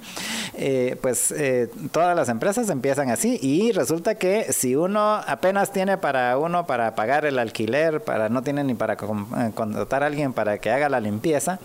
[0.55, 5.99] Eh, pues eh, todas las empresas empiezan así y resulta que si uno apenas tiene
[5.99, 10.32] para uno para pagar el alquiler, para no tiene ni para eh, contratar a alguien
[10.32, 11.59] para que haga la limpieza,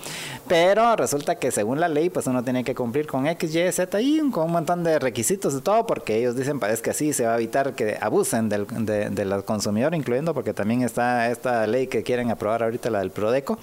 [0.47, 4.01] pero resulta que según la ley pues uno tiene que cumplir con X, Y, Z
[4.01, 7.25] y con un montón de requisitos y todo porque ellos dicen es que así se
[7.25, 12.03] va a evitar que abusen del, de, de incluyendo porque también está esta ley que
[12.03, 13.57] quieren aprobar ahorita, la del Prodeco.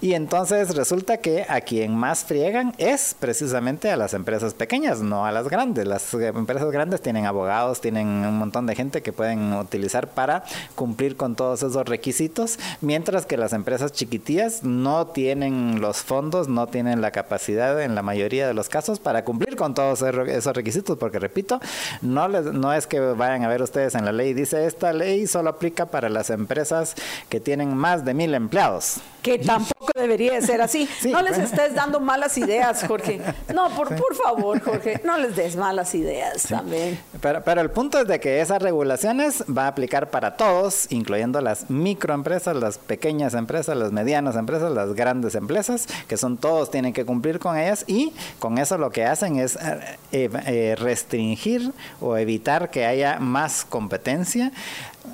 [0.00, 5.26] Y entonces resulta que a quien más friegan es precisamente a las empresas pequeñas, no
[5.26, 5.86] a las grandes.
[5.86, 10.44] Las empresas grandes tienen abogados, tienen un montón de gente que pueden utilizar para
[10.74, 16.66] cumplir con todos esos requisitos, mientras que las empresas chiquitillas no tienen los fondos, no
[16.66, 20.98] tienen la capacidad en la mayoría de los casos para cumplir con todos esos requisitos,
[20.98, 21.60] porque repito,
[22.02, 25.26] no, les, no es que vayan a ver ustedes en la ley, dice esta ley
[25.26, 26.94] solo aplica para las empresas empresas
[27.28, 28.98] que tienen más de mil empleados.
[29.22, 30.88] Que tampoco debería ser así.
[31.04, 33.20] no les estés dando malas ideas, Jorge.
[33.52, 36.98] No, por, por favor, Jorge, no les des malas ideas también.
[37.20, 41.40] Pero, pero el punto es de que esas regulaciones va a aplicar para todos, incluyendo
[41.40, 46.92] las microempresas, las pequeñas empresas, las medianas empresas, las grandes empresas, que son todos tienen
[46.92, 52.16] que cumplir con ellas y con eso lo que hacen es eh, eh, restringir o
[52.16, 54.52] evitar que haya más competencia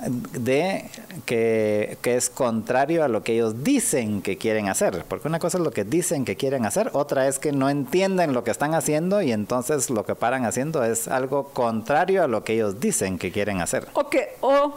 [0.09, 0.91] de
[1.27, 5.05] que, es contrario a lo que ellos dicen que quieren hacer.
[5.09, 8.33] Porque una cosa es lo que dicen que quieren hacer, otra es que no entienden
[8.33, 12.45] lo que están haciendo y entonces lo que paran haciendo es algo contrario a lo
[12.45, 13.89] que ellos dicen que quieren hacer.
[13.95, 14.75] O que, o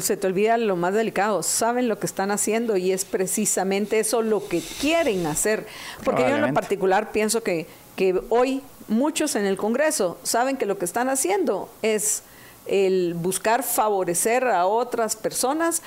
[0.00, 4.22] se te olvida lo más delicado, saben lo que están haciendo y es precisamente eso
[4.22, 5.66] lo que quieren hacer.
[6.04, 10.66] Porque yo en lo particular pienso que, que hoy muchos en el Congreso saben que
[10.66, 12.22] lo que están haciendo es
[12.68, 15.82] el buscar favorecer a otras personas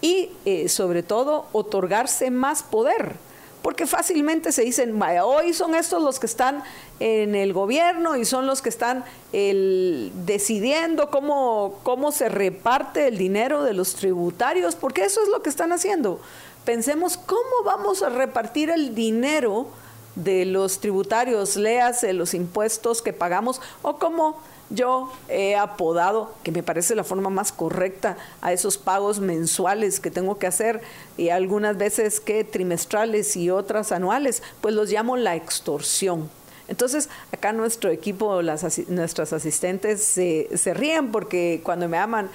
[0.00, 3.16] y eh, sobre todo otorgarse más poder.
[3.62, 6.62] Porque fácilmente se dicen, hoy son estos los que están
[7.00, 13.64] en el gobierno y son los que están decidiendo cómo, cómo se reparte el dinero
[13.64, 16.20] de los tributarios, porque eso es lo que están haciendo.
[16.64, 19.66] Pensemos cómo vamos a repartir el dinero
[20.14, 24.36] de los tributarios, léase los impuestos que pagamos o cómo
[24.70, 30.10] yo he apodado, que me parece la forma más correcta, a esos pagos mensuales que
[30.10, 30.80] tengo que hacer
[31.16, 36.28] y algunas veces que trimestrales y otras anuales, pues los llamo la extorsión.
[36.68, 42.28] Entonces, acá nuestro equipo, las, nuestras asistentes se, se ríen porque cuando me aman,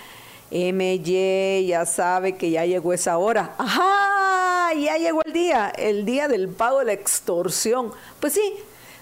[0.52, 3.56] MY ya sabe que ya llegó esa hora.
[3.58, 4.74] ¡Ajá!
[4.74, 7.92] Ya llegó el día, el día del pago de la extorsión.
[8.20, 8.56] Pues sí,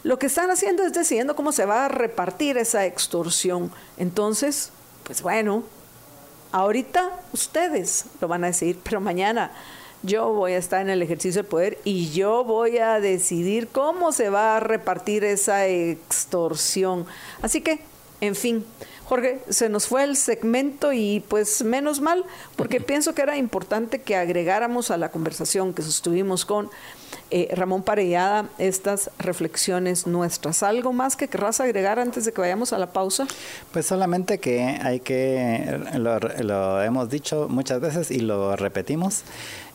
[0.04, 3.72] lo que están haciendo es decidiendo cómo se va a repartir esa extorsión.
[3.98, 4.72] Entonces,
[5.04, 5.64] pues bueno,
[6.52, 9.52] ahorita ustedes lo van a decir, pero mañana
[10.02, 14.14] yo voy a estar en el ejercicio del poder y yo voy a decidir cómo
[14.14, 17.06] se va a repartir esa extorsión.
[17.42, 17.82] Así que,
[18.22, 18.66] en fin,
[19.10, 22.24] Jorge, se nos fue el segmento y pues menos mal,
[22.56, 26.70] porque pienso que era importante que agregáramos a la conversación que sostuvimos con
[27.32, 30.62] eh, Ramón Parellada, estas reflexiones nuestras.
[30.62, 33.26] ¿Algo más que querrás agregar antes de que vayamos a la pausa?
[33.72, 39.24] Pues solamente que hay que, lo, lo hemos dicho muchas veces y lo repetimos,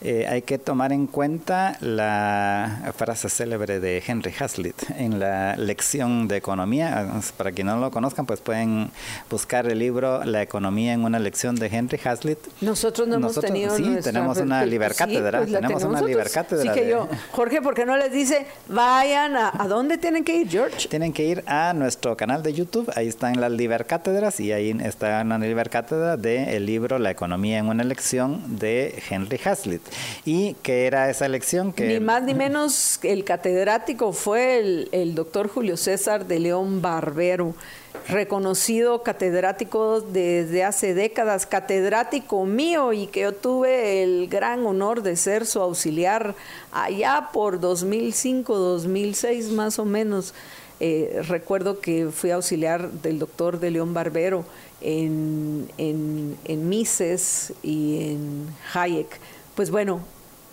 [0.04, 6.28] eh, hay que tomar en cuenta la frase célebre de Henry Hazlitt en la lección
[6.28, 7.10] de economía.
[7.38, 8.90] Para quienes no lo conozcan, pues pueden
[9.30, 12.38] buscar el libro La economía en una lección de Henry Hazlitt.
[12.60, 13.74] Nosotros no hemos tenido.
[13.74, 15.38] Sí, tenemos una libercátedra.
[15.38, 16.74] Pues tenemos, una libercátedra.
[16.74, 20.36] Sí, que yo, Jorge, ¿por qué no les dice vayan a, a dónde tienen que
[20.36, 20.86] ir, George?
[20.88, 22.92] Tienen que ir a nuestro canal de YouTube.
[22.94, 27.84] Ahí están las libercátedras y ahí está una libercátedra del libro La economía en una
[27.84, 29.93] lección de Henry Hazlitt.
[30.24, 31.72] ¿Y que era esa elección?
[31.72, 31.86] Que...
[31.86, 37.54] Ni más ni menos el catedrático fue el, el doctor Julio César de León Barbero,
[38.08, 45.16] reconocido catedrático desde hace décadas, catedrático mío y que yo tuve el gran honor de
[45.16, 46.34] ser su auxiliar
[46.72, 50.34] allá por 2005, 2006 más o menos.
[50.80, 54.44] Eh, recuerdo que fui auxiliar del doctor de León Barbero
[54.80, 59.20] en, en, en Mises y en Hayek
[59.54, 60.00] pues bueno,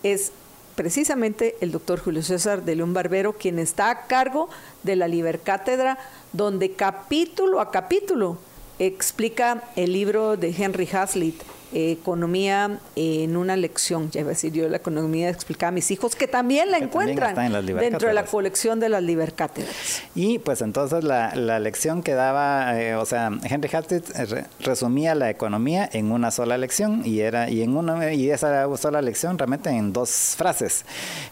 [0.03, 0.31] es
[0.75, 4.49] precisamente el doctor Julio César de León Barbero quien está a cargo
[4.83, 5.97] de la Libercátedra,
[6.33, 8.37] donde capítulo a capítulo
[8.79, 11.41] explica el libro de Henry Hazlitt,
[11.73, 16.15] economía en una lección, ya iba a decir yo la economía explicada a mis hijos,
[16.15, 20.01] que también la encuentran dentro de la colección de las libercátedras.
[20.15, 25.15] Y pues entonces la, la lección que daba, eh, o sea, Henry Hazlitt eh, resumía
[25.15, 29.37] la economía en una sola lección y era y en una y esa sola lección
[29.37, 30.85] realmente en dos frases.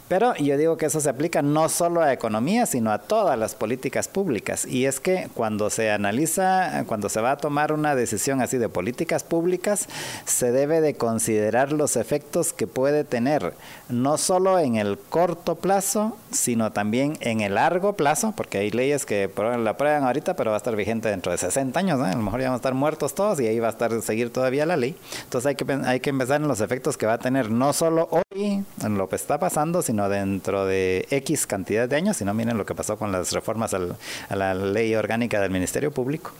[0.07, 3.55] Pero yo digo que eso se aplica no solo a economía, sino a todas las
[3.55, 4.65] políticas públicas.
[4.65, 8.69] Y es que cuando se analiza, cuando se va a tomar una decisión así de
[8.69, 9.87] políticas públicas,
[10.29, 13.53] se debe de considerar los efectos que puede tener,
[13.89, 19.05] no solo en el corto plazo, sino también en el largo plazo, porque hay leyes
[19.05, 22.21] que la prueban ahorita, pero va a estar vigente dentro de 60 años, a lo
[22.21, 24.77] mejor ya vamos a estar muertos todos y ahí va a estar seguir todavía la
[24.77, 24.95] ley.
[25.23, 28.07] Entonces hay que, hay que empezar en los efectos que va a tener no solo
[28.11, 32.33] hoy, en lo que está pasando, sino dentro de X cantidad de años, si no
[32.33, 36.31] miren lo que pasó con las reformas a la ley orgánica del Ministerio Público.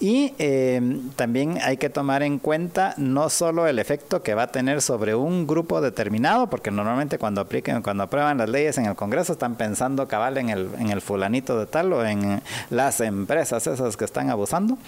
[0.00, 0.80] Y eh,
[1.16, 5.14] también hay que tomar en cuenta no solo el efecto que va a tener sobre
[5.14, 9.56] un grupo determinado, porque normalmente cuando apliquen, cuando aprueban las leyes en el Congreso están
[9.56, 14.04] pensando cabal en el, en el fulanito de tal o en las empresas esas que
[14.04, 14.78] están abusando,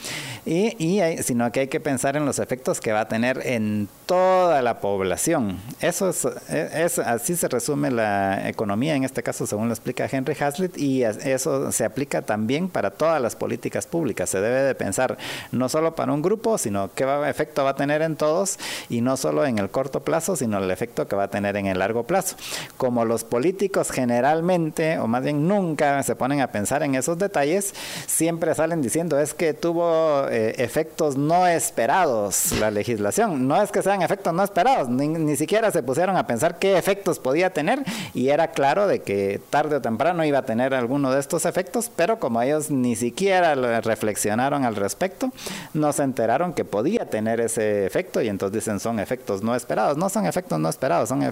[0.44, 3.88] y, y sino que hay que pensar en los efectos que va a tener en
[4.06, 5.58] toda la población.
[5.80, 10.36] Eso es, es así se resume la economía en este caso, según lo explica Henry
[10.38, 14.30] Hazlitt, y eso se aplica también para todas las políticas públicas.
[14.30, 15.16] Se debe de pensar
[15.52, 19.16] no solo para un grupo, sino qué efecto va a tener en todos y no
[19.16, 22.02] solo en el corto plazo, sino el efecto que va a tener en el largo
[22.02, 22.36] plazo.
[22.76, 27.74] Como los políticos generalmente, o más bien nunca, se ponen a pensar en esos detalles,
[28.06, 33.46] siempre salen diciendo es que tuvo eh, efectos no esperados la legislación.
[33.46, 36.76] No es que sean efectos no esperados, ni, ni siquiera se pusieron a pensar qué
[36.76, 37.84] efectos podía tener
[38.14, 41.90] y era claro de que tarde o temprano iba a tener alguno de estos efectos,
[41.94, 45.30] pero como ellos ni siquiera reflexionaron al respecto,
[45.72, 49.96] no se enteraron que podía tener ese efecto y entonces dicen son efectos no esperados.
[49.96, 51.22] No son efectos no esperados, son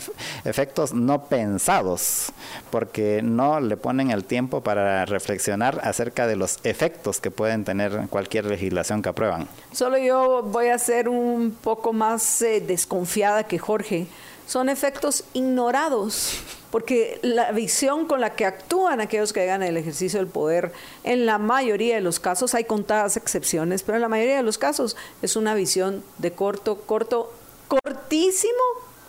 [0.45, 2.33] efectos no pensados,
[2.71, 8.09] porque no le ponen el tiempo para reflexionar acerca de los efectos que pueden tener
[8.11, 9.49] cualquier legislación que aprueban.
[9.73, 14.07] Solo yo voy a ser un poco más eh, desconfiada que Jorge.
[14.47, 16.39] Son efectos ignorados
[16.75, 20.73] porque la visión con la que actúan aquellos que hagan el ejercicio del poder,
[21.05, 24.59] en la mayoría de los casos, hay contadas excepciones, pero en la mayoría de los
[24.59, 27.33] casos es una visión de corto, corto,
[27.69, 28.61] cortísimo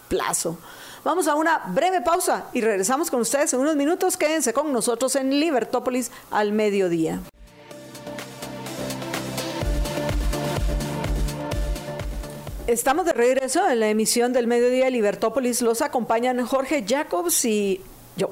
[0.10, 0.60] plazo.
[1.06, 4.18] Vamos a una breve pausa y regresamos con ustedes en unos minutos.
[4.18, 7.20] Quédense con nosotros en Libertópolis al mediodía.
[12.66, 15.62] Estamos de regreso en la emisión del Mediodía de Libertópolis.
[15.62, 17.82] Los acompañan Jorge Jacobs y
[18.18, 18.32] yo,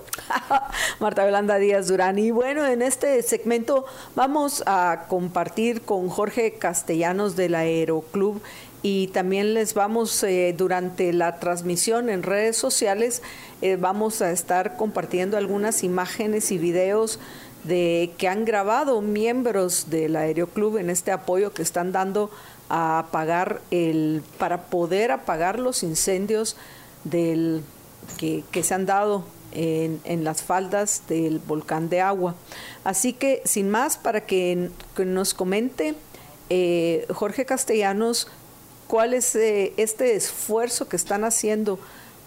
[1.00, 2.18] Marta Yolanda Díaz Durán.
[2.18, 8.42] Y bueno, en este segmento vamos a compartir con Jorge Castellanos del Aeroclub
[8.84, 13.22] y también les vamos eh, durante la transmisión en redes sociales,
[13.62, 17.18] eh, vamos a estar compartiendo algunas imágenes y videos
[17.64, 22.30] de que han grabado miembros del Aeroclub en este apoyo que están dando
[22.68, 26.58] a apagar el, para poder apagar los incendios
[27.06, 27.64] del,
[28.18, 29.24] que, se han dado
[29.54, 32.36] en, en, las faldas del volcán de agua.
[32.84, 35.96] Así que, sin más, para que, nos comente
[36.50, 38.28] eh, Jorge Castellanos
[38.88, 41.80] cuál es eh, este esfuerzo que están haciendo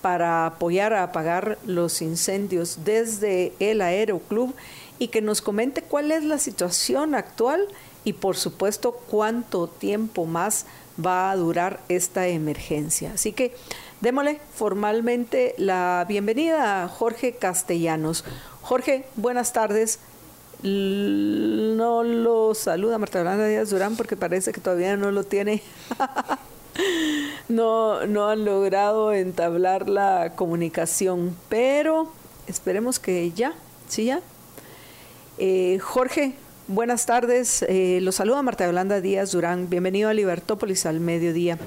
[0.03, 4.55] para apoyar a apagar los incendios desde el Aeroclub
[4.99, 7.67] y que nos comente cuál es la situación actual
[8.05, 10.67] y por supuesto cuánto tiempo más
[11.05, 13.13] va a durar esta emergencia.
[13.15, 13.55] Así que
[14.01, 18.25] démosle formalmente la bienvenida a Jorge Castellanos.
[18.63, 19.99] Jorge, buenas tardes.
[20.63, 25.63] No lo saluda Marta Yolanda Díaz Durán porque parece que todavía no lo tiene.
[27.49, 32.11] no, no han logrado entablar la comunicación, pero
[32.47, 33.55] esperemos que ya,
[33.89, 34.21] sí, ya.
[35.39, 36.35] Eh, Jorge,
[36.69, 39.71] Buenas tardes, eh, los saluda Marta Yolanda Díaz Durán.
[39.71, 41.59] Bienvenido a Libertópolis al mediodía.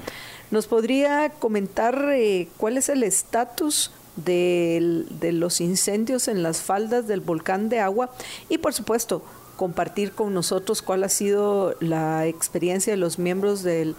[0.50, 7.20] ¿Nos podría comentar eh, cuál es el estatus de, los incendios en las faldas del
[7.20, 8.10] volcán de agua?
[8.48, 9.22] Y por supuesto,
[9.56, 13.94] compartir con nosotros cuál ha sido la experiencia de los miembros del,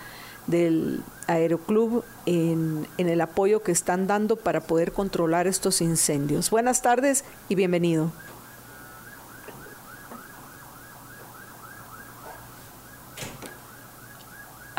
[0.47, 6.49] del Aeroclub en, en el apoyo que están dando para poder controlar estos incendios.
[6.49, 8.11] Buenas tardes y bienvenido.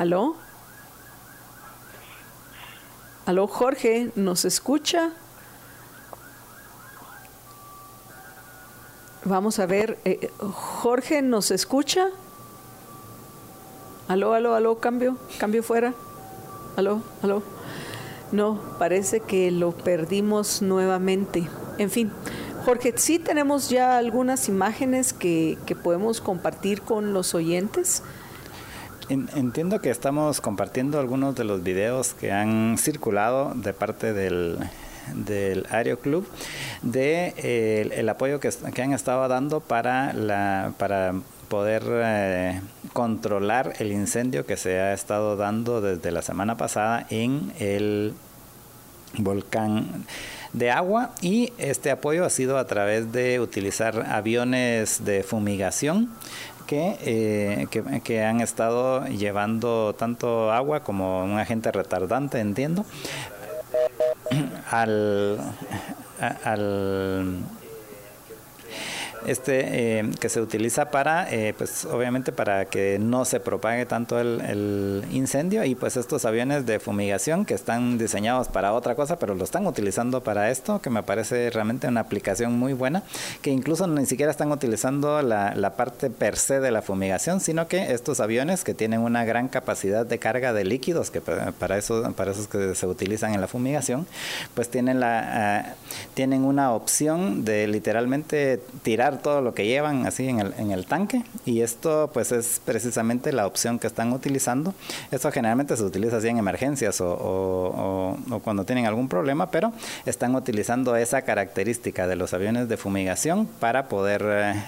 [0.03, 0.35] ¿Aló?
[3.25, 4.11] ¿Aló, Jorge?
[4.17, 5.13] ¿Nos escucha?
[9.25, 12.09] Vamos a ver, eh, Jorge, ¿nos escucha?
[14.09, 15.95] Aló, aló, aló, cambio, cambio fuera.
[16.77, 17.43] Aló, aló.
[18.33, 21.47] No, parece que lo perdimos nuevamente.
[21.79, 22.11] En fin,
[22.65, 28.03] Jorge, sí tenemos ya algunas imágenes que, que podemos compartir con los oyentes.
[29.09, 34.59] Entiendo que estamos compartiendo algunos de los videos que han circulado de parte del,
[35.15, 36.27] del Aeroclub
[36.83, 38.51] de eh, el, apoyo que,
[38.83, 41.15] han estado dando para la para
[41.49, 42.61] poder eh,
[42.93, 48.15] controlar el incendio que se ha estado dando desde la semana pasada en el
[49.19, 50.07] volcán
[50.55, 51.11] de agua.
[51.21, 56.11] Y este apoyo ha sido a través de utilizar aviones de fumigación
[56.75, 62.87] eh, que, que, han estado llevando tanto agua como un agente retardante, entiendo,
[64.71, 65.41] al,
[66.45, 67.45] al
[69.27, 74.19] este eh, que se utiliza para, eh, pues obviamente para que no se propague tanto
[74.19, 79.19] el, el, incendio y pues estos aviones de fumigación que están diseñados para otra cosa,
[79.19, 83.03] pero lo están utilizando para esto, que me parece realmente una aplicación muy buena,
[83.43, 87.69] que incluso ni siquiera están utilizando la, la parte per se de la fumigación, sino
[87.69, 92.13] que estos aviones que tienen una gran capacidad de carga de líquidos, que para eso,
[92.17, 94.07] para esos que se utilizan en la fumigación,
[94.55, 100.29] pues tienen, la, uh, tienen una opción de literalmente tirar todo lo que llevan así
[100.29, 104.75] en el, en el tanque y esto pues es precisamente la opción que están utilizando.
[105.11, 109.73] Esto generalmente se utiliza así en emergencias o, o, cuando tienen algún problema, pero
[110.07, 114.23] están utilizando esa característica de los aviones de fumigación para poder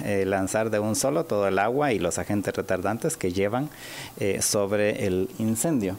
[0.04, 3.70] eh, lanzar de un solo todo el agua y los agentes retardantes que llevan
[4.18, 5.96] eh, sobre el incendio.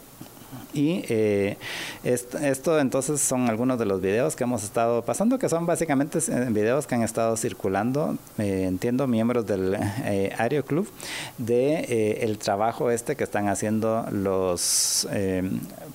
[0.75, 1.57] Y eh,
[2.03, 6.47] esto, entonces son algunos de los videos que hemos estado pasando, que son básicamente eh,
[6.49, 10.89] videos que han estado circulando, eh, entiendo, miembros del eh, Aero Club,
[11.37, 15.07] de eh, el trabajo este que están haciendo los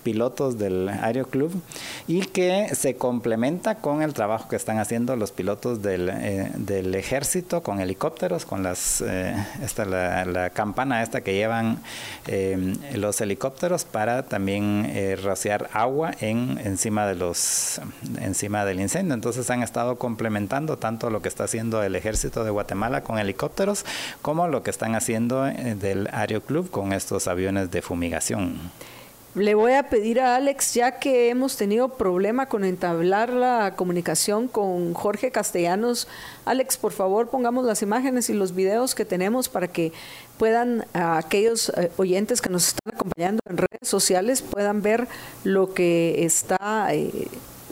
[0.02, 1.52] pilotos del Aero Club
[2.08, 6.10] y que se complementa con el trabajo que están haciendo los pilotos del,
[6.56, 9.02] del ejército con helicópteros, con las
[9.62, 11.80] esta, la, la, campana esta que llevan
[12.94, 17.80] los helicópteros para también eh, rociar agua en encima de los
[18.20, 19.14] encima del incendio.
[19.14, 23.84] Entonces han estado complementando tanto lo que está haciendo el ejército de Guatemala con helicópteros
[24.22, 28.58] como lo que están haciendo eh, del Aero Club con estos aviones de fumigación
[29.34, 34.48] le voy a pedir a Alex, ya que hemos tenido problema con entablar la comunicación
[34.48, 36.08] con Jorge Castellanos.
[36.44, 39.92] Alex, por favor, pongamos las imágenes y los videos que tenemos para que
[40.36, 45.06] puedan a aquellos eh, oyentes que nos están acompañando en redes sociales puedan ver
[45.44, 47.28] lo que está eh,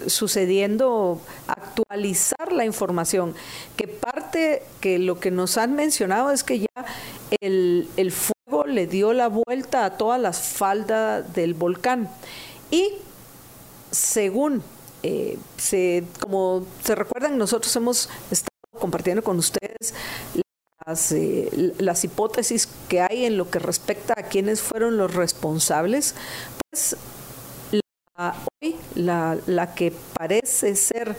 [0.07, 3.35] sucediendo, actualizar la información,
[3.77, 6.87] que parte que lo que nos han mencionado es que ya
[7.41, 12.09] el, el fuego le dio la vuelta a todas las faldas del volcán.
[12.71, 12.93] Y
[13.91, 14.63] según
[15.03, 19.95] eh, se, como se recuerdan, nosotros hemos estado compartiendo con ustedes
[20.87, 26.15] las, eh, las hipótesis que hay en lo que respecta a quiénes fueron los responsables,
[26.71, 26.97] pues
[28.19, 31.17] hoy la, la, que parece ser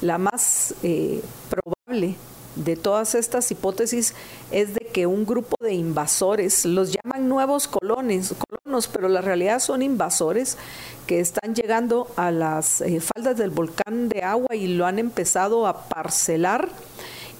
[0.00, 2.16] la más eh, probable
[2.56, 4.14] de todas estas hipótesis
[4.50, 9.60] es de que un grupo de invasores, los llaman nuevos colones, colonos, pero la realidad
[9.60, 10.58] son invasores
[11.06, 15.66] que están llegando a las eh, faldas del volcán de agua y lo han empezado
[15.66, 16.68] a parcelar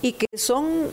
[0.02, 0.88] y que son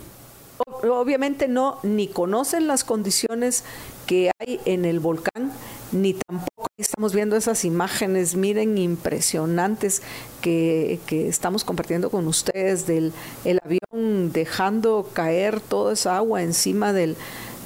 [0.83, 3.63] obviamente no ni conocen las condiciones
[4.07, 5.51] que hay en el volcán
[5.91, 10.03] ni tampoco estamos viendo esas imágenes, miren, impresionantes
[10.41, 13.13] que, que estamos compartiendo con ustedes del
[13.45, 17.15] el avión dejando caer toda esa agua encima del,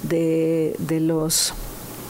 [0.03, 1.53] de, de los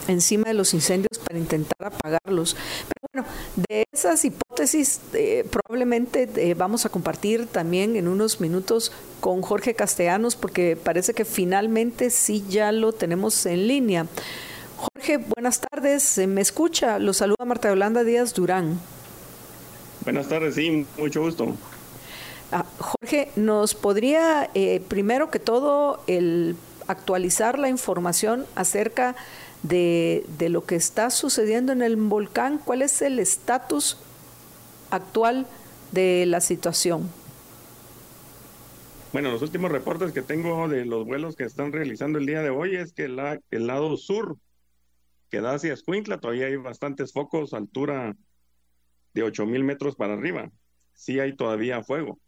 [0.08, 2.56] encima de los incendios para intentar apagarlos.
[2.88, 3.28] Pero bueno,
[3.68, 9.74] de esas hipótesis eh, probablemente eh, vamos a compartir también en unos minutos con Jorge
[9.74, 14.06] Castellanos porque parece que finalmente sí ya lo tenemos en línea.
[14.82, 16.17] Jorge, buenas tardes.
[16.27, 16.97] ¿Me escucha?
[16.97, 18.79] Lo saluda Marta Yolanda Díaz Durán.
[20.03, 21.55] Buenas tardes, sí, mucho gusto.
[22.51, 26.55] Ah, Jorge, ¿nos podría, eh, primero que todo, el
[26.88, 29.15] actualizar la información acerca
[29.61, 32.57] de, de, lo que está sucediendo en el volcán?
[32.57, 33.97] ¿Cuál es el estatus
[34.89, 35.45] actual
[35.91, 37.07] de la situación?
[39.13, 42.49] Bueno, los últimos reportes que tengo de los vuelos que están realizando el día de
[42.49, 44.38] hoy es que la, el lado sur
[45.32, 48.15] que da hacia Escuintla, todavía hay bastantes focos, altura
[49.13, 50.51] de 8000 metros para arriba.
[50.93, 52.19] Sí hay todavía fuego.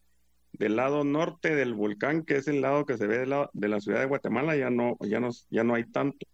[0.53, 3.99] Del lado norte del volcán, que es el lado que se ve de la, ciudad
[3.99, 6.25] de Guatemala, ya no, ya, no, ya no hay tanto.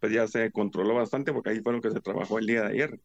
[0.00, 2.72] Pues ya se controló bastante porque ahí fue lo que se trabajó el día de
[2.72, 3.00] ayer.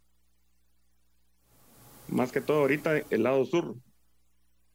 [2.08, 3.76] Más que todo ahorita el lado sur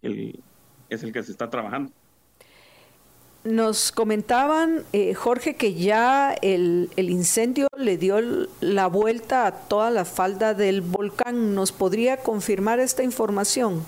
[0.02, 1.92] es el que se está trabajando.
[3.42, 8.20] Nos comentaban, eh, Jorge, que ya el, el, incendio le dio
[8.60, 11.54] la vuelta a toda la falda del volcán.
[11.54, 13.82] ¿Nos podría confirmar esta información?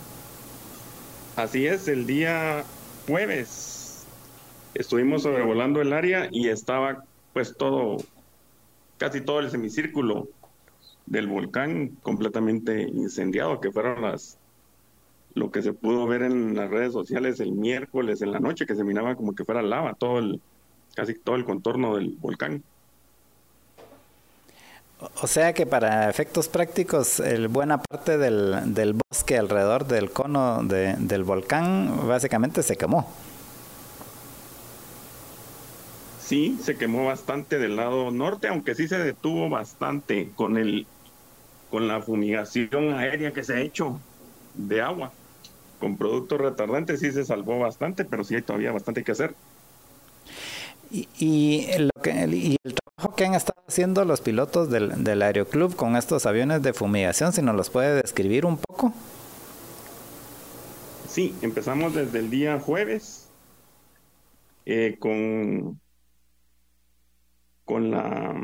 [1.37, 2.65] Así es, el día
[3.07, 4.07] jueves
[4.75, 7.99] estuvimos sobrevolando el área y estaba pues todo,
[8.99, 10.29] casi todo el semicírculo
[11.07, 14.39] del volcán completamente incendiado, que fueron las
[15.35, 18.75] lo que se pudo ver en las redes sociales el miércoles en la noche, que
[18.75, 20.41] se miraba como que fuera lava, todo el,
[20.95, 22.63] casi todo el contorno del volcán.
[25.21, 30.63] O sea que para efectos prácticos, el, buena parte del, del, bosque alrededor del cono
[30.63, 33.09] de, del volcán básicamente se quemó.
[36.33, 40.87] sí, se quemó bastante del lado norte, aunque sí se detuvo bastante con el
[41.71, 44.01] con la fumigación aérea que se ha hecho
[44.55, 45.13] de agua.
[45.83, 49.35] Con productos retardantes sí se salvó bastante, pero sí hay todavía bastante que hacer.
[50.93, 56.63] Y, el trabajo que han estado haciendo los pilotos del, del Aeroclub con estos aviones
[56.63, 58.95] de fumigación, si nos los puede describir un poco.
[61.09, 63.29] Sí, empezamos desde el día jueves
[64.65, 65.81] eh, con,
[67.65, 68.41] con la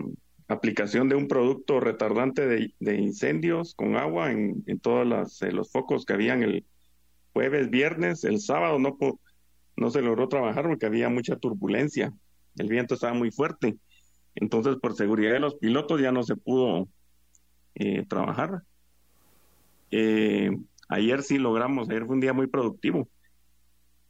[0.49, 2.49] aplicación de un producto retardante
[2.81, 6.67] de, incendios con agua en, todos eh, los focos que habían el
[7.39, 8.99] jueves, viernes, el sábado no,
[9.77, 12.13] no se logró trabajar porque había mucha turbulencia,
[12.57, 13.77] el viento estaba muy fuerte,
[14.35, 16.89] entonces por seguridad de los pilotos ya no se pudo
[17.77, 18.63] eh, trabajar.
[20.89, 23.09] Ayer sí logramos, ayer fue un día muy productivo.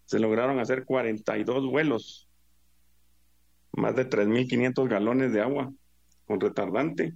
[0.07, 2.31] Se lograron hacer 42 vuelos,
[3.73, 5.71] más de 3.500 galones de agua
[6.27, 7.13] con retardante.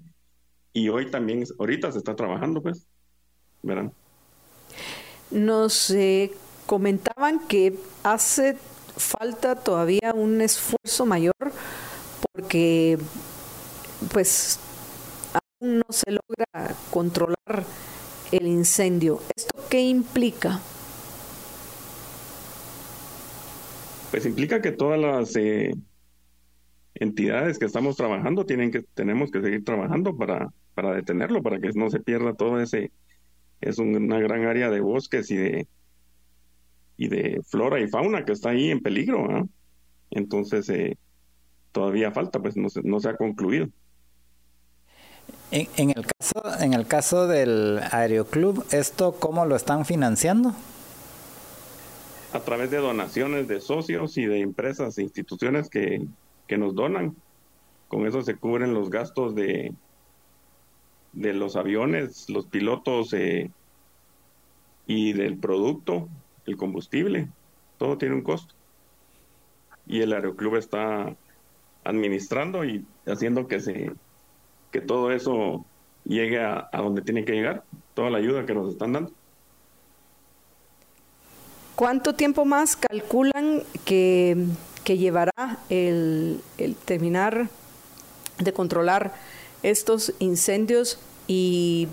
[0.75, 2.87] Y hoy también, ahorita se está trabajando, pues,
[3.63, 3.95] verán.
[5.33, 6.31] Nos eh,
[6.67, 8.57] comentaban que hace
[8.97, 11.35] falta todavía un esfuerzo mayor
[12.33, 12.99] porque,
[14.13, 14.61] pues,
[15.33, 17.65] aún no se logra controlar
[18.31, 19.21] el incendio.
[19.37, 20.61] ¿Esto qué implica?
[24.11, 25.75] Pues implica que todas las eh,
[26.95, 31.71] entidades que estamos trabajando tienen que tenemos que seguir trabajando para para detenerlo, para que
[31.75, 32.93] no se pierda todo ese
[33.63, 35.67] es una gran área de bosques y de
[36.99, 39.49] y de flora y fauna que está ahí en peligro.
[40.11, 40.99] Entonces eh,
[41.73, 43.69] todavía falta, pues no no se ha concluido.
[45.51, 50.55] En, el caso, en el caso del Aeroclub, ¿esto cómo lo están financiando?
[52.33, 56.07] A través de donaciones de socios y de empresas e instituciones que,
[56.57, 57.17] nos donan.
[57.89, 59.73] Con eso se cubren los gastos de,
[61.13, 63.51] de los aviones, los pilotos eh,
[64.87, 66.09] y del producto,
[66.47, 67.29] el combustible.
[67.79, 68.55] Todo tiene un costo.
[69.87, 71.15] Y el Aeroclub está
[71.85, 73.93] administrando y haciendo que se
[74.73, 75.65] que todo eso
[76.05, 77.63] llegue a, donde tiene que llegar,
[77.95, 79.13] toda la ayuda que nos están dando.
[81.77, 84.47] ¿Cuánto tiempo más calculan que,
[84.87, 85.31] llevará
[85.69, 86.41] el,
[86.85, 87.49] terminar
[88.39, 89.15] de controlar
[89.63, 91.89] estos incendios y,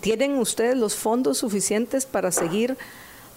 [0.00, 2.78] tienen ustedes los fondos suficientes para seguir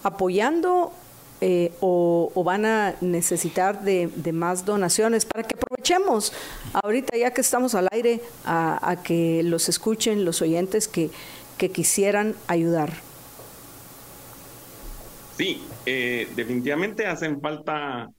[0.04, 0.93] apoyando
[1.41, 6.32] eh, o, van a necesitar de, más donaciones para que aprovechemos
[6.72, 11.10] ahorita ya que estamos al aire a, que los escuchen los oyentes que,
[11.58, 12.93] quisieran ayudar.
[15.38, 18.10] Sí, eh, definitivamente hacen falta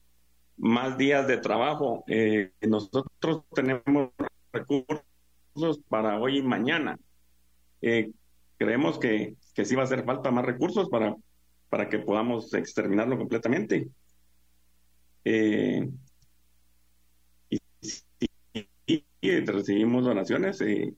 [0.57, 2.03] más días de trabajo.
[2.07, 4.11] Eh, nosotros tenemos
[4.53, 5.08] recursos
[5.87, 6.99] para hoy y mañana.
[8.57, 11.15] creemos que, que sí va a hacer falta más recursos para
[11.69, 13.89] para que podamos exterminarlo completamente.
[15.23, 15.89] Eh,
[18.85, 20.93] y, recibimos donaciones, eh,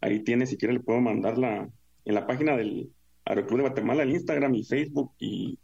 [0.00, 1.68] ahí tiene, si quiere le puedo mandarla
[2.04, 2.92] en la página del
[3.24, 5.58] Aeroclub de Guatemala, el Instagram y Facebook y,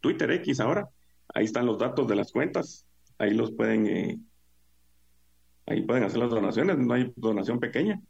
[0.00, 0.88] Twitter X ahora.
[1.34, 2.86] Ahí están los datos de las cuentas,
[3.18, 4.18] ahí los pueden, eh,
[5.66, 8.00] ahí pueden hacer las donaciones, no hay donación pequeña,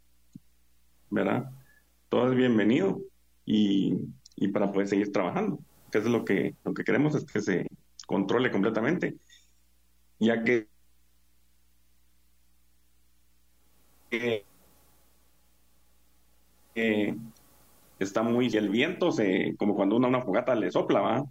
[1.09, 1.51] ¿verdad?
[2.09, 3.01] Todo es bienvenido
[3.45, 3.97] y,
[4.35, 5.59] y para poder seguir trabajando
[5.93, 7.67] que es lo que, lo que queremos es que se
[8.07, 9.15] controle completamente,
[10.19, 10.67] ya que
[17.99, 21.25] está muy, el viento, se, como cuando uno una fogata le sopla, ¿va?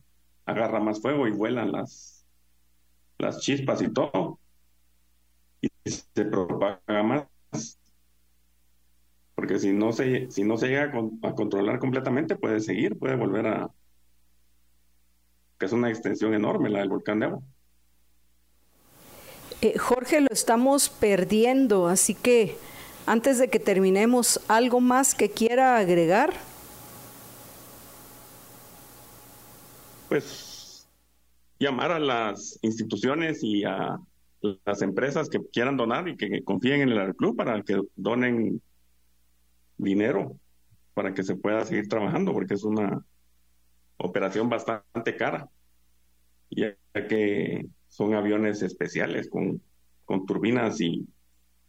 [0.46, 2.24] agarra más fuego y vuelan las,
[3.18, 4.38] las chispas y todo,
[5.62, 7.26] y se propaga más.
[9.34, 10.92] Porque si no se, si no se llega
[11.22, 13.70] a controlar completamente, puede seguir, puede volver a,
[15.58, 17.42] que es una extensión enorme, la del volcán de agua.
[19.60, 22.56] Eh, Jorge, lo estamos perdiendo, así que
[23.06, 26.32] antes de que terminemos, ¿algo más que quiera agregar?
[30.08, 30.88] Pues
[31.58, 34.00] llamar a las instituciones y a
[34.64, 38.60] las empresas que quieran donar y que confíen en el club para que donen
[39.76, 40.36] dinero
[40.94, 43.04] para que se pueda seguir trabajando, porque es una
[43.96, 45.48] operación bastante cara,
[46.50, 46.76] ya
[47.08, 49.62] que son aviones especiales con,
[50.04, 51.06] con turbinas y,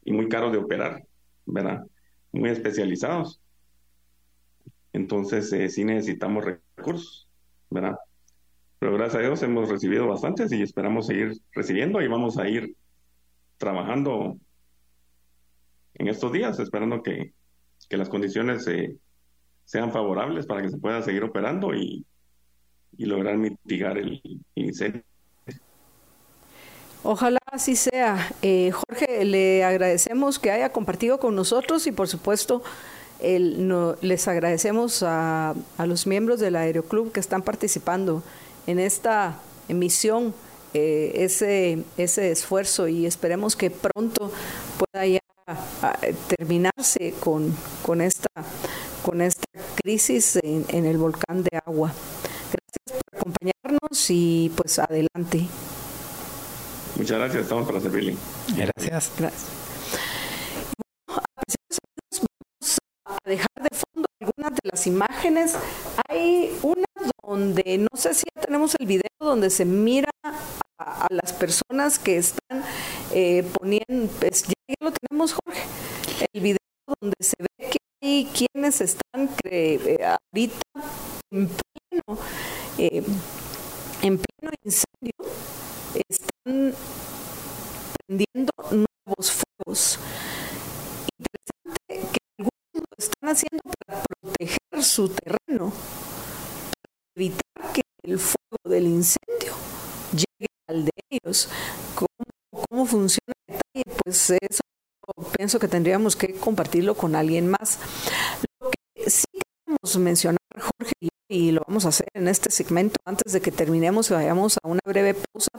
[0.04, 1.06] y, muy caros de operar,
[1.46, 1.86] ¿verdad?
[2.32, 3.40] Muy especializados.
[4.92, 7.28] Entonces, eh, sí necesitamos recursos,
[7.70, 7.96] ¿verdad?
[8.84, 12.76] Pero gracias a Dios hemos recibido bastantes y esperamos seguir recibiendo y vamos a ir
[13.58, 14.36] trabajando
[15.94, 17.32] en estos días, esperando que,
[17.92, 18.66] las condiciones
[19.64, 22.06] sean favorables para que se pueda seguir operando y,
[22.98, 24.22] lograr mitigar el,
[24.56, 25.04] incendio.
[27.04, 28.34] Ojalá así sea.
[28.42, 32.64] Eh, Jorge, le agradecemos que haya compartido con nosotros y por supuesto
[33.22, 38.24] el, les agradecemos a, a, los miembros del Aeroclub que están participando
[38.68, 40.34] en esta emisión,
[40.74, 44.32] eh, ese, ese esfuerzo y esperemos que pronto
[44.78, 45.20] pueda ya
[46.28, 47.56] terminarse con,
[47.86, 48.30] con, esta,
[49.04, 49.46] con esta
[49.84, 51.92] crisis en, en el volcán de agua.
[52.52, 55.48] Gracias por acompañarnos y pues adelante.
[56.96, 58.16] Muchas gracias, estamos para servirle.
[58.56, 59.12] Gracias.
[59.18, 59.64] Gracias.
[63.06, 65.56] vamos a dejar de fondo algunas de las imágenes.
[66.08, 66.93] Hay una
[67.24, 70.10] donde, no sé si ya tenemos el video, donde se mira
[70.78, 72.64] a, las personas que están
[73.14, 75.64] eh, poniendo, pues ya, lo tenemos Jorge,
[76.34, 76.58] el video
[77.02, 80.62] donde se ve que hay quienes están eh, ahorita
[81.32, 82.20] en pleno,
[82.78, 83.04] eh,
[84.02, 85.14] en pleno incendio,
[86.10, 86.74] están
[88.06, 90.00] prendiendo nuevos fuegos.
[91.18, 95.72] Interesante que algunos lo están haciendo para proteger su terreno,
[97.16, 99.54] evitar que el fuego del incendio
[100.12, 101.50] llegue al de ellos.
[101.96, 104.02] ¿Cómo, cómo funciona el detalle?
[104.04, 104.62] Pues eso
[105.38, 107.80] pienso que tendríamos que compartirlo con alguien más.
[108.60, 109.26] Lo que sí
[109.66, 114.10] queremos mencionar, Jorge, y lo vamos a hacer en este segmento antes de que terminemos
[114.10, 115.50] y vayamos a una breve pausa.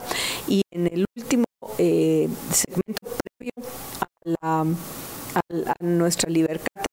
[0.48, 1.44] Y en el último
[1.78, 3.52] eh, segmento previo
[4.00, 6.84] a, la, a, nuestra libertad,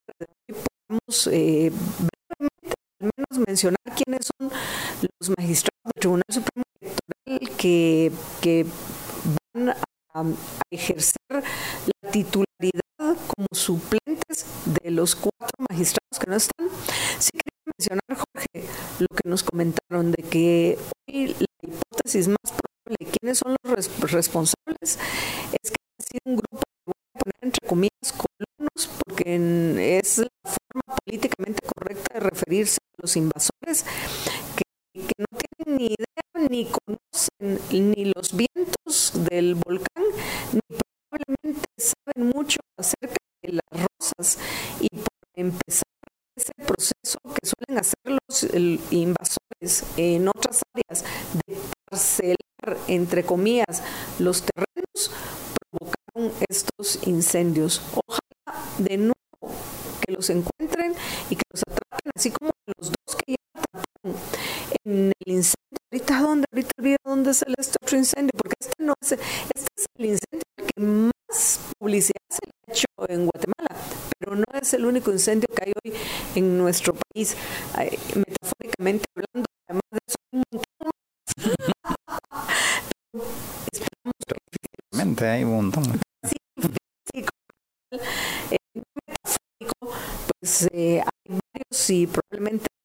[0.88, 1.72] podemos eh,
[3.40, 4.52] mencionar quiénes son
[5.20, 8.12] los magistrados del Tribunal Supremo Electoral que,
[8.42, 8.66] que
[9.54, 9.78] van a,
[10.70, 14.46] ejercer la titularidad como suplentes
[14.82, 16.68] de los cuatro magistrados que no están.
[17.18, 18.70] Sí quería mencionar, Jorge,
[19.00, 20.78] lo que nos comentaron de que
[21.08, 25.00] hoy la hipótesis más probable de quiénes son los responsables
[25.62, 30.28] es que ha sido un grupo voy a poner entre comillas colonos porque es la
[30.44, 33.86] forma políticamente correcta de referirse los invasores
[34.94, 40.04] que, no tienen ni idea ni conocen ni los vientos del volcán
[40.54, 40.60] ni
[41.10, 44.38] probablemente saben mucho acerca de las rosas
[44.80, 45.84] y por empezar
[46.36, 48.44] ese proceso que suelen hacer los
[48.92, 51.06] invasores en otras áreas
[51.46, 51.58] de
[51.90, 53.84] parcelar, entre comillas,
[54.20, 55.12] los terrenos,
[55.72, 57.82] provocaron estos incendios.
[57.94, 59.56] Ojalá de nuevo
[60.06, 60.94] que los encuentren
[61.30, 62.52] y que los atrapen, así como
[62.82, 64.22] los dos que ya atraparon
[64.86, 65.78] en el incendio.
[65.92, 66.46] Ahorita, ¿dónde?
[66.52, 70.06] Ahorita olvido dónde es el este otro incendio, porque este no es, este es el
[70.06, 73.76] incendio que más publicidad se le ha hecho en Guatemala,
[74.20, 75.94] pero no es el único incendio que hay hoy
[76.36, 77.36] en nuestro país.
[77.76, 80.92] metafóricamente hablando, además de eso, un montón
[83.74, 85.84] Esperamos que hay un montón.
[86.24, 86.38] Sí,
[87.14, 87.26] sí,
[87.92, 88.58] eh,
[89.06, 89.98] metafórico,
[90.40, 92.08] pues eh, hay varios y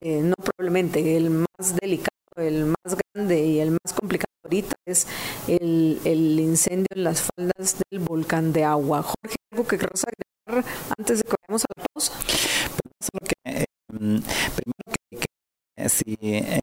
[0.01, 5.07] eh, no probablemente, el más delicado, el más grande y el más complicado ahorita es
[5.47, 9.03] el, el incendio en las faldas del volcán de agua.
[9.03, 10.65] Jorge, ¿algo que quieras agregar
[10.97, 12.13] antes de que vayamos a la pausa?
[12.19, 16.61] Pues, que, eh, primero que, que si en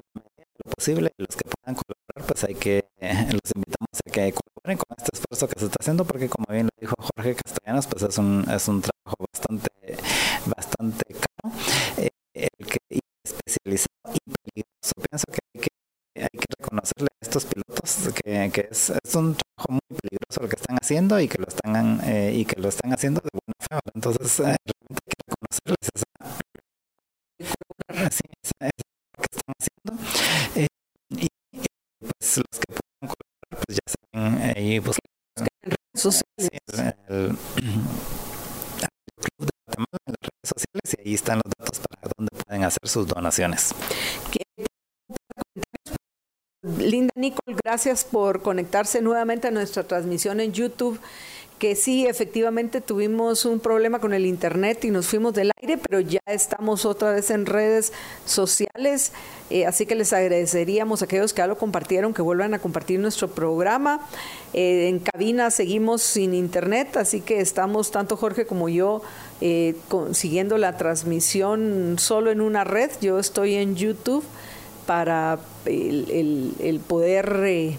[0.64, 4.96] lo posible los que puedan colaborar, pues hay que, los invitamos a que colaboren con
[4.96, 8.18] este esfuerzo que se está haciendo, porque como bien lo dijo Jorge Castellanos, pues es
[8.18, 9.73] un, es un trabajo bastante
[13.64, 14.92] especializado y peligroso.
[15.10, 15.68] Pienso que hay que
[16.16, 20.48] hay que reconocerle a estos pilotos que, que es, es, un trabajo muy peligroso lo
[20.48, 23.54] que están haciendo y que lo están eh, y que lo están haciendo de buena
[23.58, 23.90] fe.
[23.94, 26.04] Entonces, eh, realmente hay que reconocerles esa,
[28.10, 28.84] sí, esa, esa
[29.18, 29.90] que están haciendo.
[30.56, 30.68] Eh,
[31.10, 31.28] y,
[31.98, 36.48] pues los que puedan colaborar, pues ya saben, ahí pues, sí,
[37.08, 37.36] el, el,
[39.16, 41.53] Club de Guatemala en las redes sociales y ahí están los
[42.62, 43.74] hacer sus donaciones.
[46.62, 51.00] Linda Nicole, gracias por conectarse nuevamente a nuestra transmisión en YouTube
[51.58, 56.00] que sí, efectivamente tuvimos un problema con el Internet y nos fuimos del aire, pero
[56.00, 57.92] ya estamos otra vez en redes
[58.26, 59.12] sociales,
[59.50, 62.98] eh, así que les agradeceríamos a aquellos que ya lo compartieron, que vuelvan a compartir
[62.98, 64.06] nuestro programa.
[64.52, 69.02] Eh, en cabina seguimos sin Internet, así que estamos, tanto Jorge como yo,
[69.40, 69.74] eh,
[70.12, 72.90] siguiendo la transmisión solo en una red.
[73.00, 74.24] Yo estoy en YouTube
[74.86, 77.78] para el, poder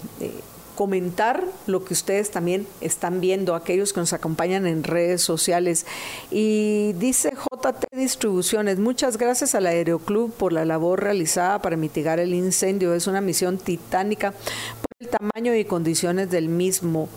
[0.76, 5.86] comentar lo que ustedes también están viendo, aquellos que nos acompañan en redes sociales.
[6.30, 12.34] Y dice JT Distribuciones, muchas gracias al Aeroclub por la labor realizada para mitigar el
[12.34, 12.94] incendio.
[12.94, 17.08] Es una misión titánica por el tamaño y condiciones del mismo.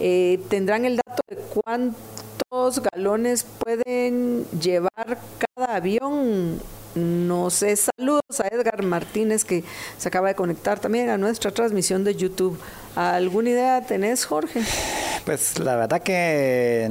[0.00, 1.36] Eh, tendrán el dato de
[2.48, 5.18] cuántos galones pueden llevar
[5.56, 6.60] cada avión
[6.94, 9.64] no sé, saludos a Edgar Martínez que
[9.98, 12.58] se acaba de conectar también a nuestra transmisión de YouTube.
[12.94, 14.62] ¿Alguna idea tenés, Jorge?
[15.24, 16.88] Pues la verdad que,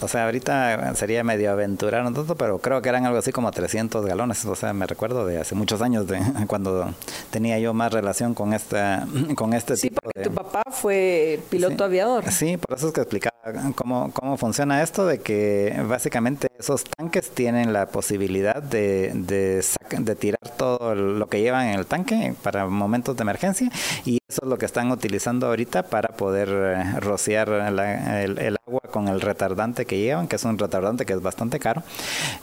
[0.00, 3.50] o sea, ahorita sería medio aventurar un tanto, pero creo que eran algo así como
[3.50, 4.44] 300 galones.
[4.44, 6.94] O sea, me recuerdo de hace muchos años, de cuando
[7.30, 11.82] tenía yo más relación con, esta, con este sí, tipo porque tu papá fue piloto
[11.82, 12.30] aviador.
[12.30, 13.31] Sí, por eso es que explicaba
[13.74, 19.64] cómo, cómo funciona esto, de que básicamente esos tanques tienen la posibilidad de, de,
[19.98, 23.70] de tirar todo lo que llevan en el tanque para momentos de emergencia
[24.04, 29.08] y eso es lo que están utilizando ahorita para poder eh, rociar el, agua con
[29.08, 31.82] el retardante que llevan, que es un retardante que es bastante caro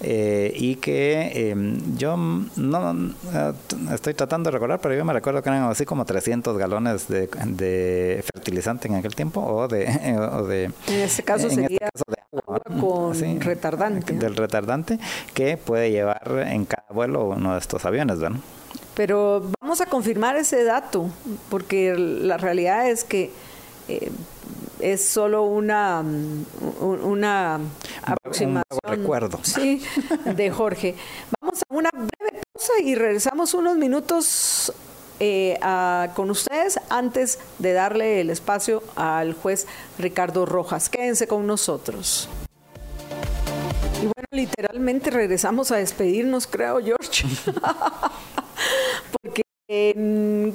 [0.02, 2.92] eh, y que em, yo no
[3.34, 3.54] eh,
[3.92, 8.24] estoy tratando de recordar, pero yo me recuerdo que eran así como 300 galones de,
[8.34, 13.42] fertilizante en aquel tiempo o de, de en este caso este sería de agua, con
[13.42, 15.00] retardante del retardante
[15.34, 18.40] que puede llevar en cada vuelo uno de estos aviones, ¿verdad?
[18.96, 21.10] Pero vamos a confirmar ese dato,
[21.50, 23.32] porque la realidad es que
[23.88, 24.12] eh,
[24.80, 26.04] es solo una,
[26.82, 27.60] una
[28.04, 29.40] aproximación recuerdo.
[29.44, 29.82] Sí,
[30.26, 30.96] de Jorge.
[31.42, 34.74] Vamos a una breve pausa y regresamos unos minutos
[35.20, 35.60] eh,
[36.16, 39.68] con ustedes antes de darle el espacio al juez
[39.98, 40.90] Ricardo Rojas.
[40.90, 42.30] Quédense con nosotros.
[43.98, 47.28] Y bueno, literalmente regresamos a despedirnos, creo, George.
[49.22, 50.54] porque en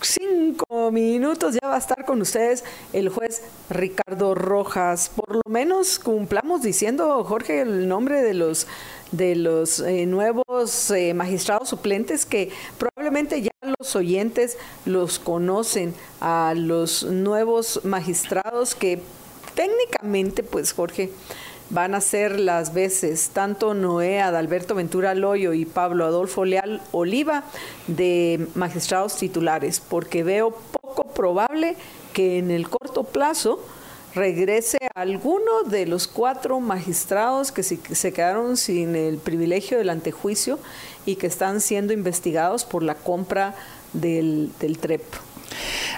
[0.00, 5.10] cinco minutos ya va a estar con ustedes el juez Ricardo Rojas.
[5.14, 8.66] Por lo menos cumplamos diciendo, Jorge, el nombre de los
[9.12, 16.54] de los eh, nuevos eh, magistrados suplentes que probablemente ya los oyentes los conocen a
[16.56, 19.00] los nuevos magistrados que
[19.54, 21.10] técnicamente, pues Jorge,
[21.70, 27.44] van a ser las veces tanto Noé Adalberto Ventura Loyo y Pablo Adolfo Leal Oliva
[27.86, 31.76] de magistrados titulares, porque veo poco probable
[32.12, 33.60] que en el corto plazo
[34.14, 40.58] regrese alguno de los cuatro magistrados que se quedaron sin el privilegio del antejuicio
[41.04, 43.54] y que están siendo investigados por la compra
[43.92, 45.02] del, del TREP.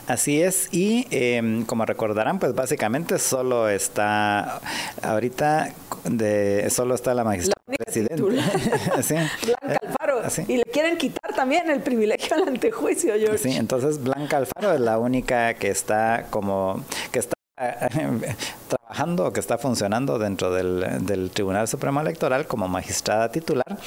[0.07, 4.61] Así es, y em, como recordarán, pues básicamente solo está,
[5.03, 5.73] ahorita
[6.05, 8.23] de, solo está la magistrada presidente.
[8.23, 10.23] Blanca Alfaro.
[10.49, 13.39] Y le quieren quitar también el privilegio al antejuicio, George.
[13.39, 17.36] Sí, entonces Blanca Alfaro es la única que está como, que está
[18.69, 23.79] trabajando o que está funcionando dentro del, Tribunal Supremo Electoral como magistrada titular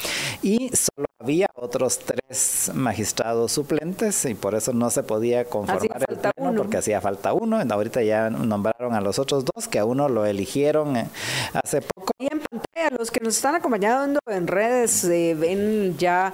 [0.42, 6.16] y solo había otros tres magistrados suplentes y por eso no se podía conformar el
[6.16, 7.60] pleno porque hacía falta uno.
[7.70, 11.08] Ahorita ya nombraron a los otros dos que a uno lo eligieron eh,
[11.52, 12.12] hace poco.
[12.18, 16.32] Y en pantalla, los que nos están acompañando en redes eh, ven ya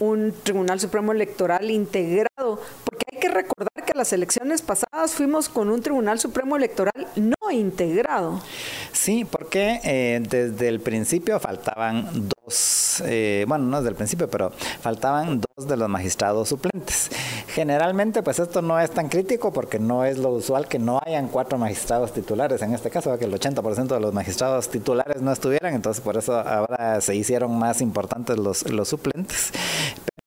[0.00, 5.70] un Tribunal Supremo Electoral integrado, porque hay que recordar que las elecciones pasadas fuimos con
[5.70, 8.40] un Tribunal Supremo Electoral no integrado.
[8.92, 14.50] Sí, porque eh, desde el principio faltaban dos, eh, bueno, no desde el principio, pero
[14.80, 17.10] faltaban dos de los magistrados suplentes.
[17.48, 21.28] Generalmente, pues esto no es tan crítico porque no es lo usual que no hayan
[21.28, 25.74] cuatro magistrados titulares en este caso, que el 80% de los magistrados titulares no estuvieran,
[25.74, 29.52] entonces por eso ahora se hicieron más importantes los, los suplentes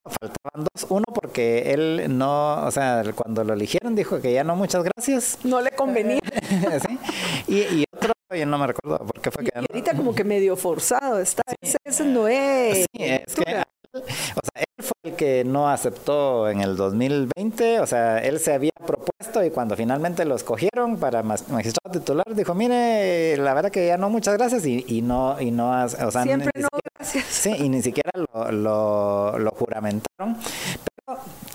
[0.09, 0.87] faltaban dos.
[0.89, 5.39] Uno porque él no, o sea, cuando lo eligieron dijo que ya no, muchas gracias.
[5.43, 6.19] No le convenía.
[7.47, 9.51] y, otro, yo no me recuerdo por qué fue que...
[9.55, 11.43] ahorita como que medio forzado está.
[11.61, 12.85] Ese, no es...
[12.93, 13.63] Sí, es que
[13.93, 18.71] o sea, fue el que no aceptó en el 2020, o sea, él se había
[18.85, 23.97] propuesto y cuando finalmente lo escogieron para magistrado titular, dijo, mire, la verdad que ya
[23.97, 27.25] no, muchas gracias y, no, y no, o sea, siempre no, gracias.
[27.25, 30.37] Sí, y ni siquiera lo, lo, juramentaron,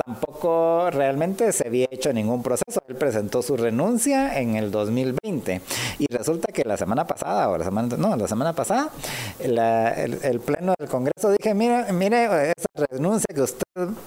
[0.05, 2.83] tampoco realmente se había hecho ningún proceso.
[2.89, 5.61] Él presentó su renuncia en el 2020 2020.
[5.99, 8.91] Y resulta que la semana pasada, o la semana, no, la semana pasada,
[9.39, 13.65] el, Pleno del Congreso dije, mire, mire, esa renuncia que usted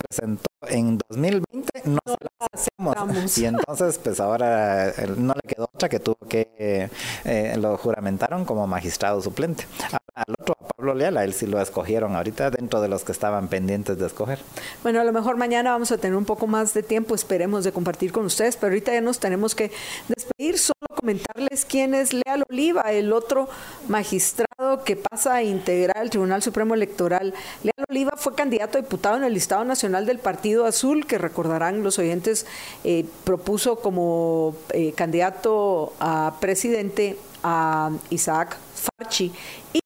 [0.10, 3.38] presentó en 2020 no, se la hacemos.
[3.38, 6.90] Y entonces, pues ahora no le quedó otra que tuvo que,
[7.24, 9.66] eh, lo juramentaron como magistrado suplente.
[10.14, 13.12] Al otro, a Pablo Leal, a él sí lo escogieron ahorita dentro de los que
[13.12, 14.40] estaban pendientes de escoger.
[14.84, 17.72] Bueno, a lo mejor mañana vamos a tener un poco más de tiempo, esperemos de
[17.72, 19.72] compartir con ustedes, pero ahorita ya nos tenemos que
[20.08, 20.58] despedir.
[20.58, 23.50] Solo comentarles quién es Leal Oliva, el otro
[23.88, 24.45] magistrado
[24.86, 27.34] que pasa a integrar el Tribunal Supremo Electoral.
[27.62, 31.84] Leal Oliva fue candidato a diputado en el listado nacional del Partido Azul, que recordarán
[31.84, 32.46] los oyentes,
[32.86, 39.34] eh, propuso como eh, candidato a presidente a Isaac Farchi
[39.74, 39.82] y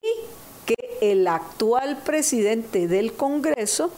[0.68, 3.92] que el actual presidente del Congreso,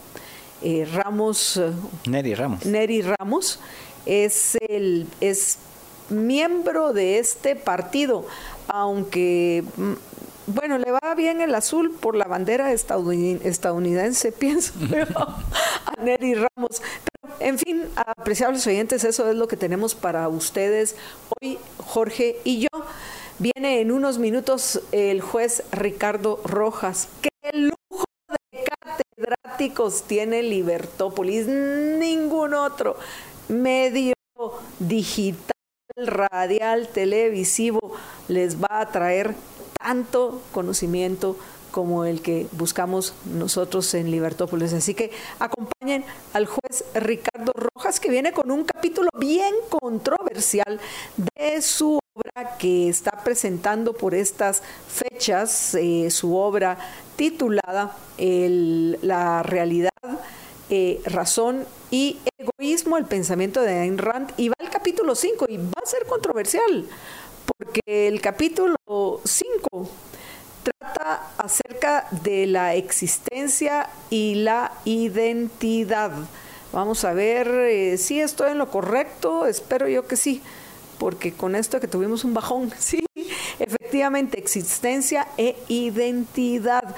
[0.62, 1.60] eh, Ramos.
[2.08, 2.66] Neri Ramos.
[2.66, 3.60] Neri Ramos
[4.06, 5.58] es, el, es
[6.10, 8.26] miembro de este partido,
[8.70, 9.66] aunque.
[10.48, 14.74] Bueno, le va bien el azul por la bandera estadounidense, pienso,
[15.16, 16.82] a Neri Ramos.
[16.82, 20.96] Pero, en fin, apreciables oyentes, eso es lo que tenemos para ustedes
[21.42, 22.70] hoy, Jorge y yo.
[23.40, 27.08] Viene en unos minutos el juez Ricardo Rojas.
[27.22, 28.06] ¡Qué lujo
[28.52, 31.48] de catedráticos tiene Libertópolis!
[31.48, 32.98] Ningún otro
[33.48, 34.14] medio
[34.80, 35.52] digital,
[35.98, 37.94] radial, televisivo
[38.28, 39.36] les va a traer
[39.82, 41.38] tanto conocimiento
[41.72, 44.74] como el que buscamos nosotros en Libertópolis.
[44.74, 46.04] Así que acompañen
[46.34, 50.80] al juez Ricardo Rojas, que viene con un capítulo bien controversial
[51.18, 56.78] de su obra que está presentando por estas fechas, eh, su obra
[57.16, 59.92] titulada La realidad,
[60.70, 65.58] eh, razón y egoísmo, el pensamiento de Ayn Rand, y va al capítulo 5 y
[65.58, 66.86] va a ser controversial,
[67.58, 68.76] porque el capítulo
[69.24, 69.90] 5
[70.64, 76.12] trata acerca de la existencia y la identidad.
[76.72, 80.42] Vamos a ver eh, si estoy en lo correcto, espero yo que sí,
[81.00, 83.04] porque con esto que tuvimos un bajón, sí,
[83.60, 86.96] efectivamente, existencia e identidad.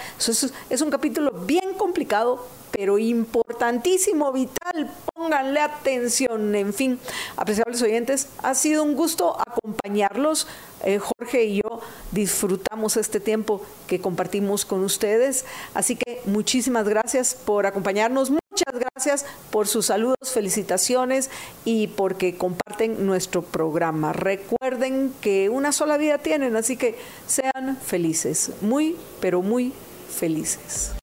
[0.70, 2.46] es un capítulo bien complicado,
[2.76, 4.92] pero importantísimo, vital.
[5.14, 6.56] Pónganle atención.
[6.56, 7.00] En fin,
[7.38, 10.48] apreciables oyentes, ha sido un gusto acompañarlos.
[10.84, 11.82] Eh, Jorge y yo
[12.12, 15.46] disfrutamos este tiempo que compartimos con ustedes.
[15.74, 18.32] Así que muchísimas gracias por acompañarnos.
[18.32, 21.30] Muchas gracias por sus saludos, felicitaciones
[21.66, 24.14] y porque comparten nuestro programa.
[24.14, 26.96] Recuerden que una sola vida tienen, así que
[27.28, 29.74] sean felices, muy, pero muy
[30.10, 30.94] felices.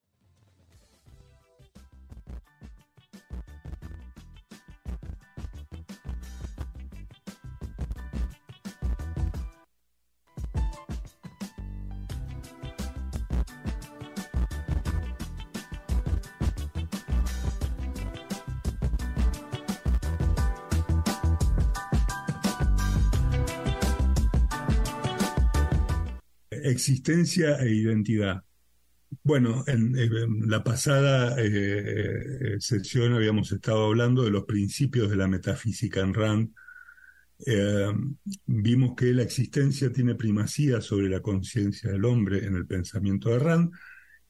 [26.81, 28.43] Existencia e identidad.
[29.23, 29.93] Bueno, en,
[30.49, 36.15] la pasada eh, eh, sesión habíamos estado hablando de los principios de la metafísica en
[36.15, 36.55] Rand.
[37.47, 37.93] Eh,
[38.47, 43.39] vimos que la existencia tiene primacía sobre la conciencia del hombre en el pensamiento de
[43.41, 43.73] Rand,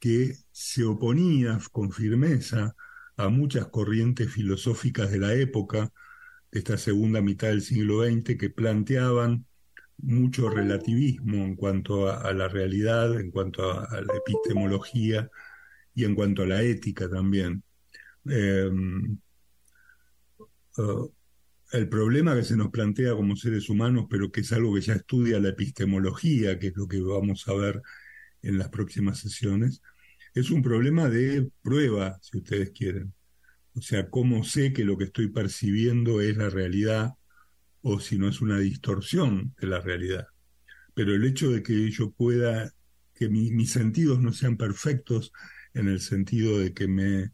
[0.00, 2.74] que se oponía con firmeza
[3.16, 5.92] a muchas corrientes filosóficas de la época,
[6.50, 9.46] de esta segunda mitad del siglo XX, que planteaban
[10.02, 15.28] mucho relativismo en cuanto a, la realidad, en cuanto a, la epistemología
[15.94, 17.62] y en cuanto a la ética también.
[18.26, 19.18] Em,
[20.78, 21.12] uh,
[21.72, 24.94] el problema que se nos plantea como seres humanos, pero que es algo que ya
[24.94, 27.80] estudia la epistemología, que es lo que vamos a ver
[28.42, 29.82] en las próximas sesiones,
[30.34, 33.14] es un problema de prueba, si ustedes quieren.
[33.74, 37.14] O sea, cómo sé que lo que estoy percibiendo es la realidad
[37.82, 40.26] o si no es una distorsión de la realidad.
[40.94, 42.72] Pero el hecho de que yo pueda,
[43.14, 45.32] que mis sentidos no sean perfectos
[45.74, 47.32] en el sentido de que me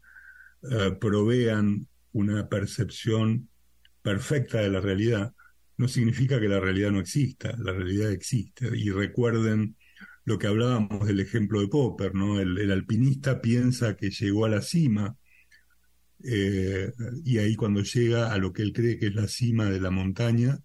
[0.69, 3.49] eh, provean una percepción
[4.01, 5.33] perfecta de la realidad,
[5.77, 8.69] no significa que la realidad no exista, la realidad existe.
[8.75, 9.75] Y recuerden
[10.23, 12.39] lo que hablábamos del ejemplo de Popper, ¿no?
[12.39, 15.15] el alpinista piensa que llegó a la cima,
[16.23, 16.91] eh,
[17.23, 19.91] y ahí cuando llega a lo que él cree que es la cima de la
[19.91, 20.59] montaña,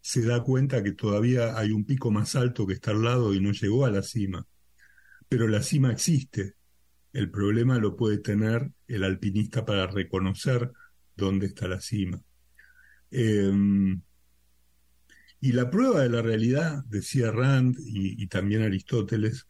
[0.00, 3.40] se da cuenta que todavía hay un pico más alto que está al lado y
[3.40, 4.46] no llegó a la cima.
[5.28, 6.54] Pero la cima existe.
[7.12, 10.72] El problema lo puede tener el alpinista para reconocer
[11.16, 12.20] dónde está la cima.
[13.10, 14.02] Em,
[15.40, 19.46] Y la prueba de la realidad, decía Rand y, también Aristóteles,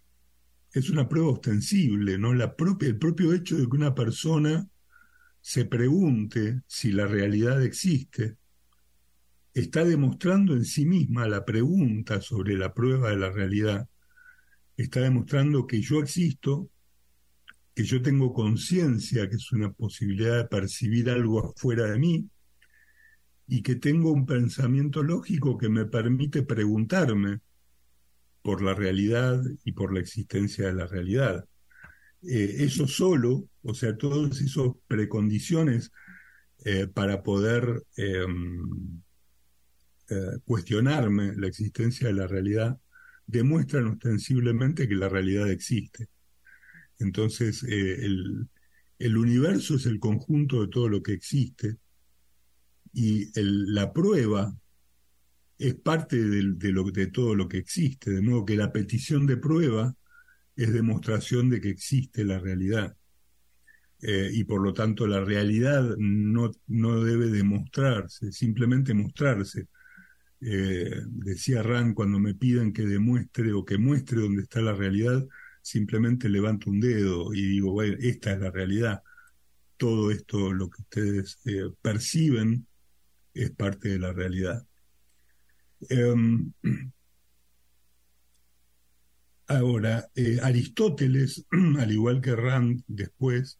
[0.72, 2.34] es una prueba ostensible, ¿no?
[2.34, 4.68] La propia, el propio hecho de que una persona
[5.48, 8.36] se pregunte si la realidad existe,
[9.54, 13.88] está demostrando en sí misma la pregunta sobre la prueba de la realidad,
[14.76, 16.68] está demostrando que yo existo,
[17.74, 22.28] que yo tengo conciencia, que es una posibilidad de percibir algo afuera de mí,
[23.46, 27.40] y que tengo un pensamiento lógico que me permite preguntarme
[28.42, 31.46] por la realidad y por la existencia de la realidad.
[32.22, 35.92] Eh, eso solo, o sea, todas esas precondiciones
[36.64, 39.00] eh, para poder em,
[40.10, 42.78] eh, cuestionarme la existencia de la realidad,
[43.26, 46.08] demuestran ostensiblemente que la realidad existe.
[46.98, 48.48] Entonces, el,
[48.98, 51.76] el universo es el conjunto de todo lo que existe,
[52.92, 54.56] y la prueba
[55.58, 59.36] es parte de, lo, de todo lo que existe, de modo que la petición de
[59.36, 59.94] prueba
[60.58, 62.96] es demostración de que existe la realidad.
[64.02, 69.68] Eh, y por lo tanto la realidad no, no debe demostrarse, simplemente mostrarse.
[70.40, 75.24] Eh, decía Rand, cuando me piden que demuestre o que muestre dónde está la realidad,
[75.62, 79.02] simplemente levanto un dedo y digo, bueno, esta es la realidad.
[79.76, 82.66] Todo esto, lo que ustedes eh, perciben,
[83.32, 84.66] es parte de la realidad.
[85.88, 86.52] Em,
[89.48, 91.44] ahora, eh, Aristóteles,
[91.78, 93.58] al igual que Rand después,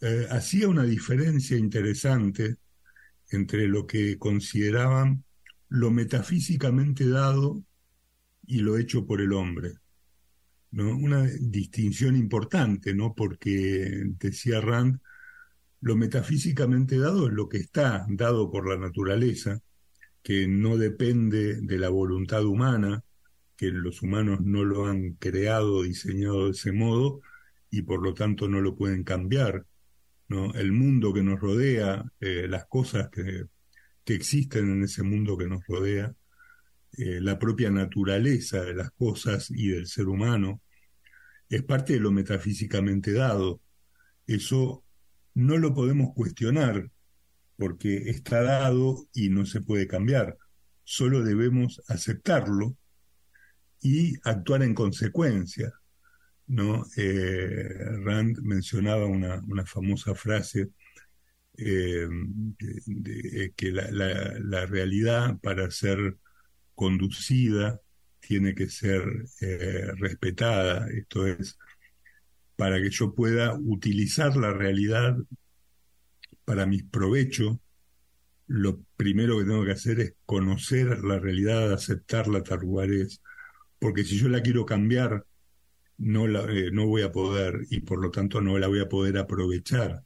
[0.00, 2.56] eh, hacía una diferencia interesante
[3.30, 5.24] entre lo que consideraban
[5.68, 7.62] lo metafísicamente dado
[8.46, 9.74] y lo hecho por el hombre.
[10.72, 10.96] ¿no?
[10.96, 13.14] Una distinción importante, ¿no?
[13.14, 15.00] porque decía Rand,
[15.80, 19.60] lo metafísicamente dado es lo que está dado por la naturaleza,
[20.22, 23.02] que no depende de la voluntad humana,
[23.60, 27.20] que los humanos no lo han creado, diseñado de ese modo,
[27.70, 29.66] y por lo tanto no lo pueden cambiar.
[30.54, 33.44] El mundo que nos rodea, eh, las cosas que,
[34.02, 36.14] que, existen en ese mundo que nos rodea,
[36.96, 40.62] eh, la propia naturaleza de las cosas y del ser humano,
[41.50, 43.60] es parte de lo metafísicamente dado.
[44.26, 44.84] Eso
[45.34, 46.90] no lo podemos cuestionar
[47.58, 50.38] porque está dado y no se puede cambiar.
[50.82, 52.78] Solo debemos aceptarlo
[53.82, 55.72] y actuar en consecuencia.
[56.46, 56.84] ¿no?
[56.96, 57.68] Eh,
[58.04, 60.70] Rand mencionaba una, famosa frase
[61.56, 62.08] eh,
[62.86, 66.16] de, que la, realidad para ser
[66.74, 67.80] conducida
[68.20, 69.02] tiene que ser
[69.40, 71.56] eh, respetada, esto es,
[72.56, 75.16] para que yo pueda utilizar la realidad
[76.44, 77.60] para mi provecho,
[78.48, 83.22] lo primero que tengo que hacer es conocer la realidad, aceptarla tal cual es,
[83.80, 85.26] porque si yo la quiero cambiar,
[85.98, 88.88] no, la, eh, no voy a poder y por lo tanto no la voy a
[88.88, 90.04] poder aprovechar.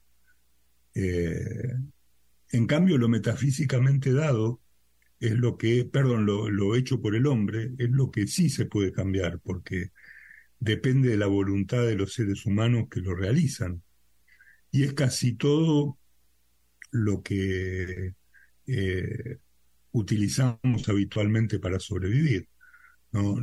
[0.95, 1.73] Eh,
[2.51, 4.61] en cambio, lo metafísicamente dado
[5.19, 8.65] es lo que, perdón, lo, lo hecho por el hombre, es lo que sí se
[8.65, 9.91] puede cambiar, porque
[10.59, 13.83] depende de la voluntad de los seres humanos que lo realizan.
[14.71, 15.97] Y es casi todo
[16.91, 18.15] lo que
[18.67, 19.37] eh,
[19.91, 22.47] utilizamos habitualmente para sobrevivir.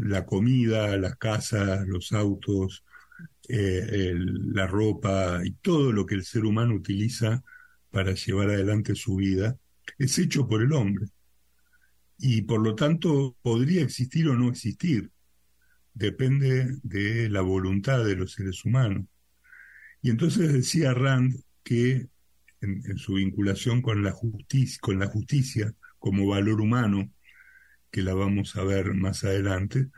[0.00, 2.84] La comida, las casas, los autos,
[3.48, 7.42] eh, la ropa y todo lo que el ser humano utiliza
[7.90, 9.56] para llevar adelante su vida
[9.98, 11.06] es hecho por el hombre.
[12.18, 15.10] Y por lo tanto podría existir o no existir
[15.94, 19.06] depende de la voluntad de los seres humanos.
[20.00, 22.08] Y entonces decía Rand que
[22.60, 27.10] en, su vinculación con la, justicia, con la justicia como valor humano,
[27.92, 29.90] que la vamos a ver más adelante,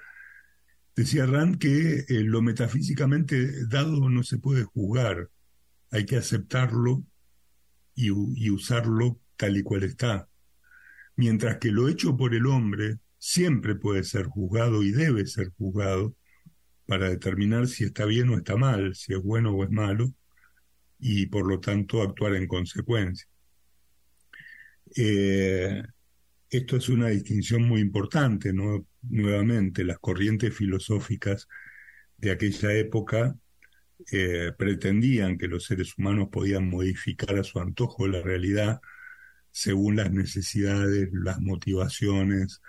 [0.95, 5.31] decía Rand que eh, lo metafísicamente dado no se puede juzgar,
[5.91, 7.05] hay que aceptarlo
[7.95, 10.29] y, y usarlo tal y cual está.
[11.17, 16.15] Mientras que lo hecho por el hombre siempre puede ser juzgado y debe ser juzgado
[16.87, 20.13] para determinar si está bien o está mal, si es bueno o es malo,
[20.99, 23.27] y por lo tanto actuar en consecuencia.
[24.97, 25.83] Eh,
[26.57, 28.87] esto es una distinción muy importante, ¿no?
[29.03, 31.49] Nuevamente, las corrientes filosóficas
[32.17, 33.37] de aquella época
[34.13, 38.81] eh, pretendían que los seres humanos podían modificar a su antojo la realidad
[39.51, 42.61] según las necesidades, las motivaciones,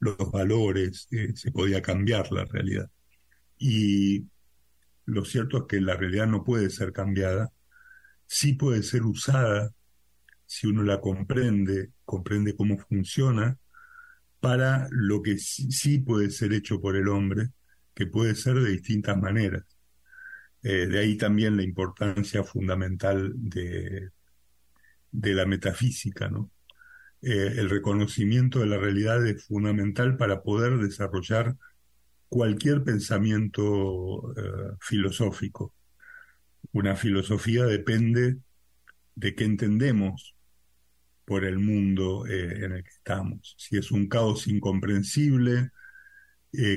[0.00, 2.90] los valores, eh, se podía cambiar la realidad.
[3.58, 4.26] Y
[5.06, 7.52] lo cierto es que la realidad no puede ser cambiada,
[8.26, 9.72] sí puede ser usada
[10.54, 13.58] si uno la comprende, comprende cómo funciona,
[14.38, 17.50] para lo que sí, puede ser hecho por el hombre,
[17.92, 19.64] que puede ser de distintas maneras.
[20.62, 24.10] Eh, de ahí también la importancia fundamental de,
[25.10, 26.52] de la metafísica, ¿no?
[27.20, 31.56] Eh, el reconocimiento de la realidad es fundamental para poder desarrollar
[32.28, 35.74] cualquier pensamiento eh, filosófico.
[36.70, 38.36] Una filosofía depende
[39.16, 40.33] de qué entendemos
[41.24, 43.54] por el mundo en el que estamos.
[43.58, 45.70] Si es un caos incomprensible,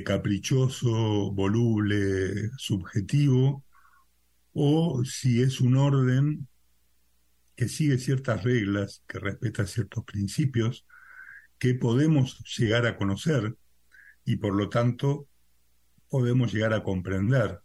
[0.04, 3.64] caprichoso, voluble, subjetivo,
[4.52, 6.48] o si es un orden
[7.54, 10.86] que sigue ciertas reglas, que respeta ciertos principios,
[11.58, 13.56] que podemos llegar a conocer
[14.24, 15.28] y por lo tanto
[16.08, 17.60] podemos llegar a comprender.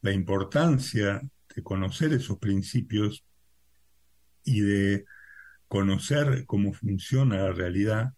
[0.00, 1.22] La importancia
[1.54, 3.24] de conocer esos principios
[4.44, 5.04] y de
[5.72, 8.12] conocer cómo funciona la realidad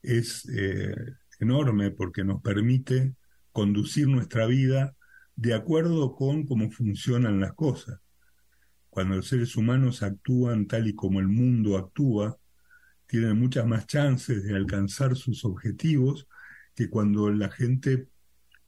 [0.00, 0.94] es eh,
[1.38, 3.16] enorme porque nos permite
[3.52, 4.96] conducir nuestra vida
[5.36, 8.00] de acuerdo con cómo funcionan las cosas.
[8.88, 12.38] Cuando los seres humanos actúan tal y como el mundo actúa,
[13.06, 16.28] tienen muchas más chances de alcanzar sus objetivos
[16.74, 18.08] que cuando la gente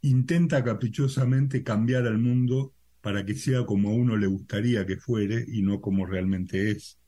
[0.03, 5.47] intenta caprichosamente cambiar al mundo para que sea como a uno le gustaría que fuere
[5.49, 6.99] y no como realmente es.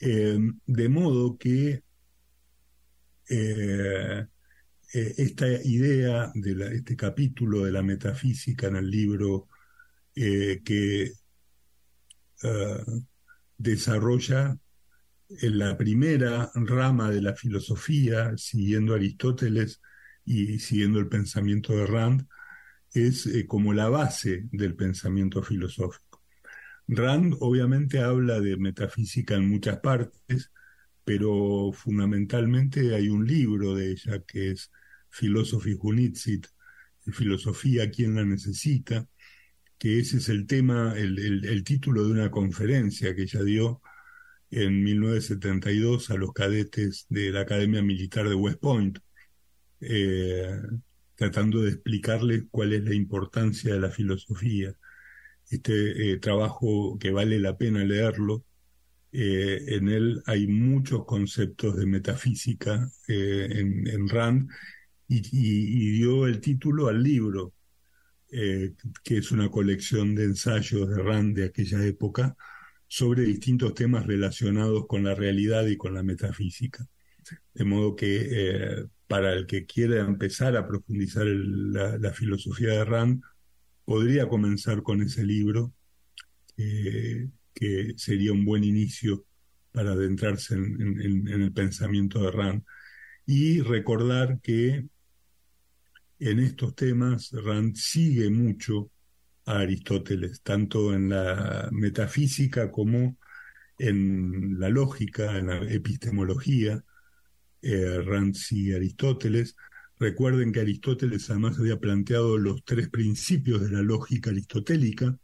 [0.00, 1.84] Eh, de modo que
[3.28, 4.26] eh,
[4.92, 9.48] eh, esta idea de este capítulo de la metafísica en el libro
[10.14, 11.12] que
[13.58, 14.56] desarrolla
[15.28, 19.80] en la primera rama de la filosofía, siguiendo Aristóteles
[20.24, 22.28] y siguiendo el pensamiento de Rand,
[22.92, 26.13] es como la base del pensamiento filosófico.
[26.88, 30.52] Rand obviamente habla de metafísica en muchas partes,
[31.04, 34.70] pero fundamentalmente hay un libro de ella que es
[35.10, 36.46] Philosophy Who Needs It,
[37.12, 39.06] Filosofía, ¿quién la necesita?
[39.78, 43.82] Que ese es el tema, el, título de una conferencia que ella dio
[44.50, 48.98] en 1972 a los cadetes de la Academia Militar de West Point,
[49.80, 50.60] eh,
[51.16, 54.74] tratando de explicarles cuál es la importancia de la filosofía.
[55.50, 58.44] Este eh, trabajo que vale la pena leerlo,
[59.12, 64.48] eh, en él hay muchos conceptos de metafísica en, en, Rand
[65.08, 67.54] y, dio el título al libro,
[68.30, 72.36] eh, que es una colección de ensayos de Rand de aquella época
[72.88, 76.86] sobre distintos temas relacionados con la realidad y con la metafísica.
[77.54, 83.22] De modo que eh, para el que quiera empezar a profundizar la, filosofía de Rand,
[83.84, 85.72] podría comenzar con ese libro,
[86.56, 89.24] que sería un buen inicio
[89.74, 92.62] para adentrarse en, el pensamiento de Rand.
[93.26, 94.86] Y recordar que
[96.20, 98.90] en estos temas Rand sigue mucho
[99.46, 103.18] a Aristóteles, tanto en la metafísica como
[103.78, 106.82] en la lógica, en la epistemología.
[107.60, 109.56] Eh, Rand sigue a Aristóteles.
[109.98, 115.18] Recuerden que Aristóteles además había planteado los tres principios de la lógica aristotélica,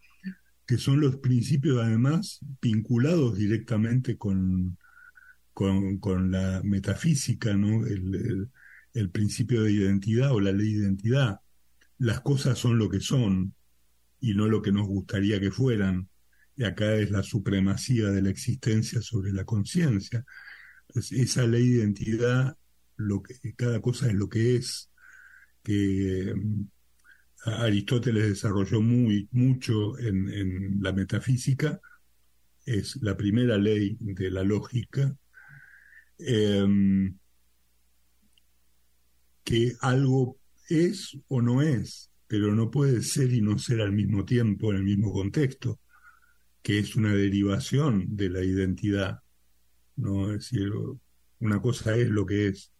[0.66, 4.78] que son los principios además vinculados directamente con,
[5.52, 7.86] con, la metafísica, ¿no?
[7.86, 8.48] el,
[8.94, 11.40] el principio de identidad o la ley de identidad.
[11.98, 13.55] Las cosas son lo que son
[14.20, 16.09] y no lo que nos gustaría que fueran.
[16.56, 20.24] Y acá es la supremacía de la existencia sobre la conciencia.
[20.94, 22.56] esa ley de identidad,
[23.01, 24.90] lo que, cada cosa es lo que es,
[25.62, 26.64] que mm,
[27.44, 31.81] Aristóteles desarrolló muy, mucho en, la metafísica,
[32.66, 35.16] es la primera ley de la lógica.
[36.18, 37.16] Em,
[39.43, 44.24] que algo es o no es, pero no puede ser y no ser al mismo
[44.24, 45.81] tiempo en el mismo contexto,
[46.62, 49.20] que es una derivación de la identidad.
[49.97, 50.32] ¿no?
[50.32, 50.70] Es decir,
[51.40, 52.72] una cosa es lo que es,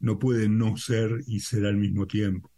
[0.00, 2.50] no puede no ser y ser al mismo tiempo.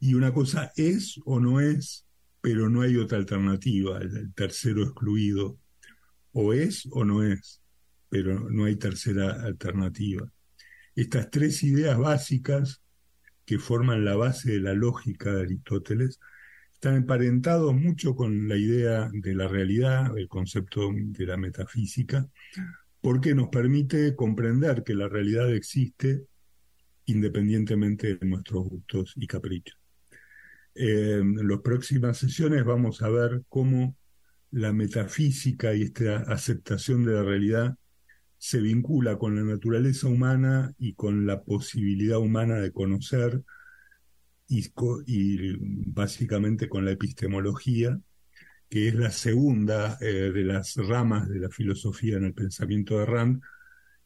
[0.00, 2.06] Y una cosa es o no es,
[2.40, 5.58] pero no hay otra alternativa, el tercero excluido.
[6.32, 7.60] O es o no es,
[8.08, 10.30] pero no hay tercera alternativa.
[10.94, 12.82] Estas tres ideas básicas
[13.44, 16.20] que forman la base de la lógica de Aristóteles
[16.74, 22.28] están emparentados mucho con la idea de la realidad, el concepto de la metafísica,
[23.00, 26.26] porque nos permite comprender que la realidad existe
[27.08, 29.78] independientemente de nuestros gustos y caprichos.
[30.74, 33.96] en las próximas sesiones vamos a ver cómo
[34.50, 37.76] la metafísica y esta aceptación de la realidad
[38.38, 43.42] se vincula con la naturaleza humana y con la posibilidad humana de conocer
[44.48, 45.56] y,
[45.92, 48.00] básicamente con la epistemología,
[48.70, 53.06] que es la segunda eh, de las ramas de la filosofía en el pensamiento de
[53.06, 53.42] Rand,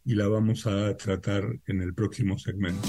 [0.05, 2.89] y la vamos a tratar en el próximo segmento.